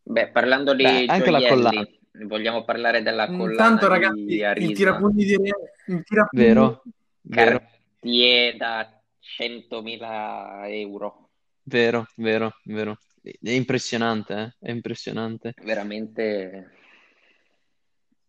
Beh, 0.02 0.30
parlando 0.30 0.76
Beh, 0.76 1.06
di 1.06 1.06
anche 1.08 1.32
la 1.32 1.40
collana, 1.48 1.70
gioielli, 1.82 2.00
vogliamo 2.28 2.64
parlare 2.64 3.02
della 3.02 3.28
collana 3.28 3.52
Intanto 3.52 3.86
di 3.86 3.92
ragazzi, 3.92 4.34
il 4.34 4.44
Arisma. 4.44 4.74
tirapugni 4.74 5.24
di... 5.24 5.34
Il 5.34 6.04
tirapugni... 6.04 6.44
vero? 6.44 6.84
Vero, 7.22 7.60
Cartier 7.60 8.58
da 8.58 9.02
100.000 9.40 10.70
euro. 10.70 11.30
vero, 11.64 12.08
vero, 12.16 12.58
vero. 12.64 12.98
È 13.22 13.50
impressionante, 13.50 14.34
eh? 14.34 14.68
È 14.68 14.72
impressionante. 14.72 15.54
Veramente 15.64 16.72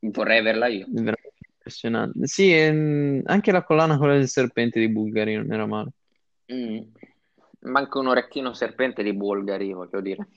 vorrei 0.00 0.38
averla 0.38 0.66
io. 0.68 0.86
Veramente 0.88 1.25
impressionante. 1.66 2.26
Sì, 2.26 2.52
ehm, 2.52 3.22
anche 3.24 3.50
la 3.50 3.64
collana, 3.64 3.98
quella 3.98 4.14
del 4.14 4.29
serpente 4.29 4.79
di 4.79 4.88
Bulgari, 4.88 5.35
non 5.35 5.52
era 5.52 5.66
male. 5.66 5.90
Mm. 6.52 6.79
Manca 7.61 7.98
un 7.98 8.07
orecchino 8.07 8.55
serpente 8.55 9.02
di 9.02 9.12
Bulgari, 9.12 9.72
voglio 9.72 10.00
dire. 10.00 10.29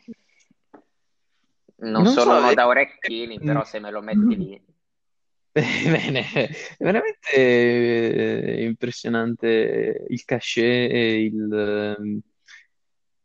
Non 1.82 2.04
Non 2.04 2.08
sono 2.08 2.40
so, 2.40 2.50
eh, 2.50 2.56
da 2.56 2.68
orecchini, 2.68 3.38
mm, 3.40 3.46
però 3.46 3.64
se 3.64 3.80
me 3.80 3.92
lo 3.92 4.02
metti 4.02 4.36
lì. 4.36 4.62
Bene, 5.52 6.24
veramente 6.80 7.34
eh, 7.34 8.64
impressionante 8.66 10.06
il 10.08 10.24
cachet 10.24 10.92
e 10.92 11.24
il, 11.24 11.54
ehm, 11.54 12.20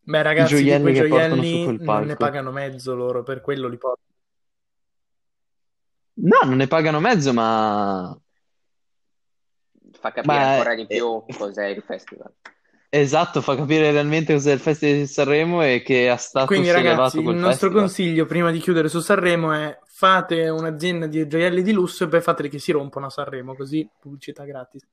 Beh 0.07 0.19
i 0.19 0.23
ragazzi, 0.23 0.55
di 0.55 0.61
gioielli 0.61 0.83
quei 0.83 0.95
che 0.95 1.09
portano 1.09 1.43
su 1.43 1.49
gioielli 1.49 1.64
quel 1.64 1.81
non 1.81 2.07
ne 2.07 2.17
palco. 2.17 2.17
pagano 2.17 2.51
mezzo 2.53 2.95
loro, 2.95 3.23
per 3.23 3.40
quello 3.40 3.69
li 3.69 3.79
portano. 3.79 4.13
No, 6.16 6.38
non 6.44 6.57
ne 6.57 6.66
pagano 6.68 7.00
mezzo, 7.00 7.33
ma, 7.33 8.16
Fa 9.98 10.12
capire 10.12 10.38
ma 10.38 10.50
ancora 10.50 10.74
di 10.74 10.87
più 10.87 11.24
cos'è 11.37 11.66
il 11.66 11.83
festival. 11.83 12.33
esatto, 12.88 13.40
fa 13.40 13.57
capire 13.57 13.90
realmente 13.90 14.33
cos'è 14.35 14.53
il 14.53 14.61
Festival 14.61 14.96
di 14.98 15.07
Sanremo 15.07 15.62
e 15.62 15.83
che 15.83 16.09
a 16.11 16.16
status 16.16 16.46
Quindi 16.46 16.70
ragazzi, 16.70 17.18
il 17.18 17.35
nostro 17.35 17.68
festival. 17.70 17.72
consiglio 17.72 18.27
prima 18.27 18.50
di 18.50 18.59
chiudere 18.61 18.88
su 18.88 19.00
Sanremo 19.00 19.53
è 19.53 19.79
fate 19.85 20.48
un'azienda 20.48 21.07
di 21.07 21.27
gioielli 21.27 21.62
di 21.62 21.72
lusso 21.72 22.05
e 22.05 22.09
poi 22.09 22.20
fateli 22.20 22.48
che 22.48 22.59
si 22.59 22.72
rompono 22.72 23.07
a 23.07 23.11
Sanremo, 23.11 23.55
così 23.57 23.88
pubblicità 23.98 24.44
gratis. 24.44 24.87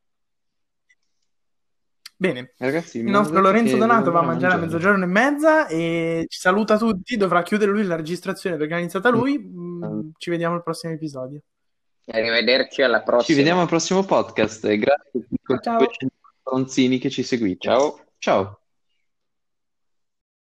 Bene, 2.16 2.54
Ragazzi, 2.58 3.00
il 3.00 3.06
nostro 3.06 3.42
Lorenzo 3.42 3.78
Donato 3.78 4.12
va 4.12 4.20
a 4.20 4.24
mangiare 4.24 4.54
a 4.54 4.58
mezzogiorno 4.58 5.04
e 5.04 5.08
mezza 5.08 5.66
e 5.68 6.26
ci 6.30 6.40
saluta 6.40 6.78
tutti, 6.78 7.18
dovrà 7.18 7.42
chiudere 7.42 7.72
lui 7.72 7.84
la 7.84 7.96
registrazione 7.96 8.58
perché 8.58 8.76
ha 8.76 8.78
iniziata 8.78 9.10
lui. 9.10 9.40
Mm, 9.40 9.71
Ci 10.18 10.30
vediamo 10.30 10.56
al 10.56 10.64
prossimo 10.64 10.94
episodio. 10.94 11.42
Arrivederci 12.08 12.82
alla 12.82 13.00
Ci 13.00 13.04
prossima. 13.06 13.38
vediamo 13.38 13.62
al 13.62 13.68
prossimo 13.68 14.04
podcast 14.04 14.66
e 14.66 14.78
grazie 14.78 15.28
Ciao. 15.62 15.78
200 15.78 16.16
stronzini 16.42 16.98
che 16.98 17.10
ci 17.10 17.24
seguite. 17.24 17.68
Ciao. 17.68 18.00
Ciao. 18.18 18.61